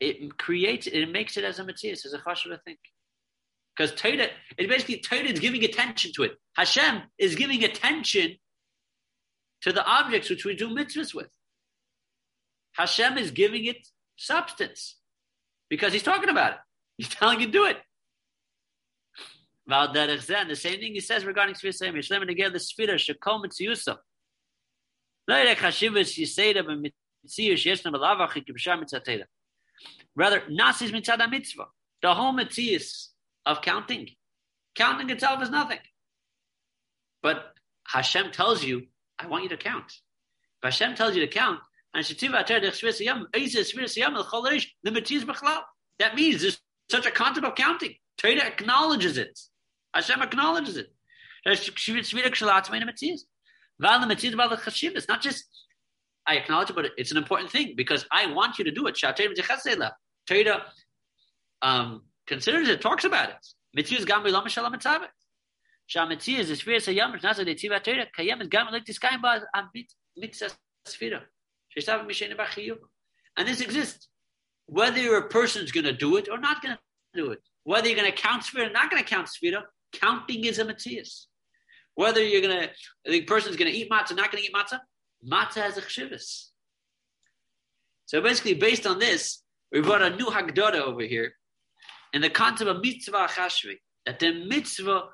[0.00, 2.78] It creates, it makes it as a metzias, as a chashuv think.
[3.74, 6.32] Because Torah, it basically Torah is giving attention to it.
[6.56, 8.36] Hashem is giving attention
[9.62, 11.28] to the objects which we do mitzvahs with.
[12.72, 13.86] Hashem is giving it
[14.16, 14.96] substance
[15.68, 16.58] because He's talking about it.
[16.98, 17.76] He's telling you to do it.
[19.66, 21.94] The same thing he says regarding Sfira Sayim.
[21.94, 23.96] Yishlem together the Sfira Shekom Mitziyusa.
[30.16, 31.66] Rather, Nasis Mitzad Mitzvah.
[32.02, 33.08] The whole Mitziyus
[33.46, 34.10] of counting.
[34.74, 35.78] Counting itself is nothing.
[37.22, 37.54] But
[37.86, 38.88] Hashem tells you,
[39.22, 39.86] I want you to count.
[39.86, 41.60] If Hashem tells you to count,
[41.94, 42.04] and
[45.98, 46.58] that means there's
[46.90, 47.94] such a concept of counting.
[48.16, 49.38] Torah acknowledges it.
[49.94, 50.92] Hashem acknowledges it.
[51.44, 51.68] It's
[55.08, 55.44] not just
[56.26, 58.96] I acknowledge it, but it's an important thing because I want you to do it.
[60.26, 60.62] Torah
[61.62, 63.46] um, considers it, talks about it.
[65.88, 69.42] Is fear sayam nasa de tziva Torah kayem is gam like this kaim ba
[70.16, 70.50] mitzvah
[70.86, 71.20] sfira.
[71.76, 72.78] Shestav mishene b'chiyuv.
[73.36, 74.08] And this exists.
[74.66, 76.80] Whether you're a person is going to do it or not going to
[77.14, 77.40] do it.
[77.64, 79.62] Whether you're going to count sfira or not going to count sfira,
[79.92, 81.26] counting is a metzias.
[81.94, 84.54] Whether you're going to, the person is going to eat matzah, not going to eat
[84.54, 84.80] matzah,
[85.26, 86.46] matzah has a chshivas.
[88.06, 91.34] So basically, based on this, we brought a new hagdara over here
[92.12, 93.76] in the concept of mitzvah chashvi,
[94.06, 95.04] that the mitzvah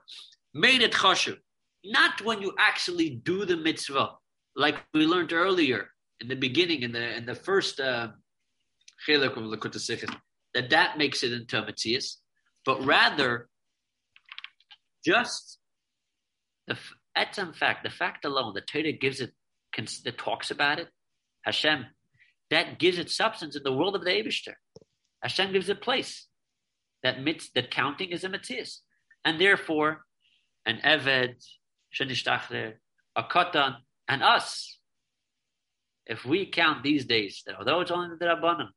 [0.55, 1.39] made it chashuv.
[1.85, 4.11] Not when you actually do the mitzvah,
[4.57, 5.91] like we learned earlier
[6.21, 8.09] in the beginning, in the in the first uh,
[10.55, 11.63] that that makes it into a
[12.65, 13.49] but rather
[15.05, 15.59] just
[16.67, 16.77] the
[17.17, 19.33] etzem fact, the fact alone, the Torah gives it,
[20.05, 20.89] that talks about it,
[21.43, 21.87] Hashem,
[22.51, 24.55] that gives it substance in the world of the Abishter.
[25.23, 26.27] Hashem gives it place.
[27.03, 28.83] That mitz, that counting is a mitzvah,
[29.25, 30.05] and therefore,
[30.69, 31.35] an eved,
[31.99, 32.75] shenishtachler,
[33.17, 34.79] a katan, and us.
[36.07, 38.69] If we count these days, that although it's only the rabbanon,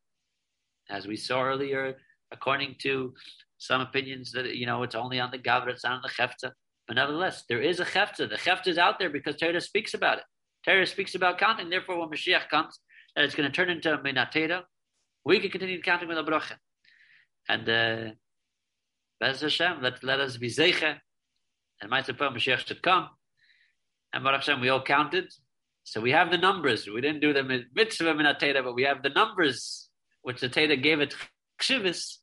[0.89, 1.97] as we saw earlier,
[2.31, 3.13] according to
[3.57, 6.51] some opinions that you know it's only on the gavra, it's not on the chefta.
[6.87, 8.27] But nevertheless, there is a chefta.
[8.29, 10.23] The chefta is out there because Torah speaks about it.
[10.65, 11.69] Torah speaks about counting.
[11.69, 12.79] Therefore, when Mashiach comes,
[13.15, 14.63] that it's going to turn into minatera,
[15.25, 16.55] we can continue counting with a bracha.
[17.47, 18.11] And uh,
[19.19, 20.97] Bez Hashem, let, let us be zeicha.
[21.81, 23.09] And my support Mashiach should come.
[24.13, 25.31] And Baruch Hashem, we all counted.
[25.83, 26.87] So we have the numbers.
[26.87, 29.89] We didn't do the mitzvah minatera, but we have the numbers
[30.21, 31.15] which the Torah gave it
[31.59, 32.17] chshivas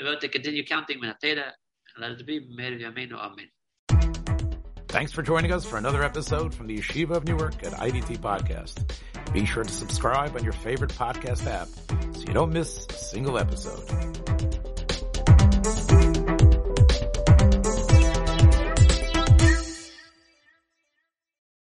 [0.00, 1.50] about to continue counting Menatera.
[1.98, 2.78] Let it be Meir.
[2.86, 3.10] Amen.
[4.88, 8.92] Thanks for joining us for another episode from the Yeshiva of Newark at IDT Podcast.
[9.32, 11.68] Be sure to subscribe on your favorite podcast app
[12.16, 14.59] so you don't miss a single episode.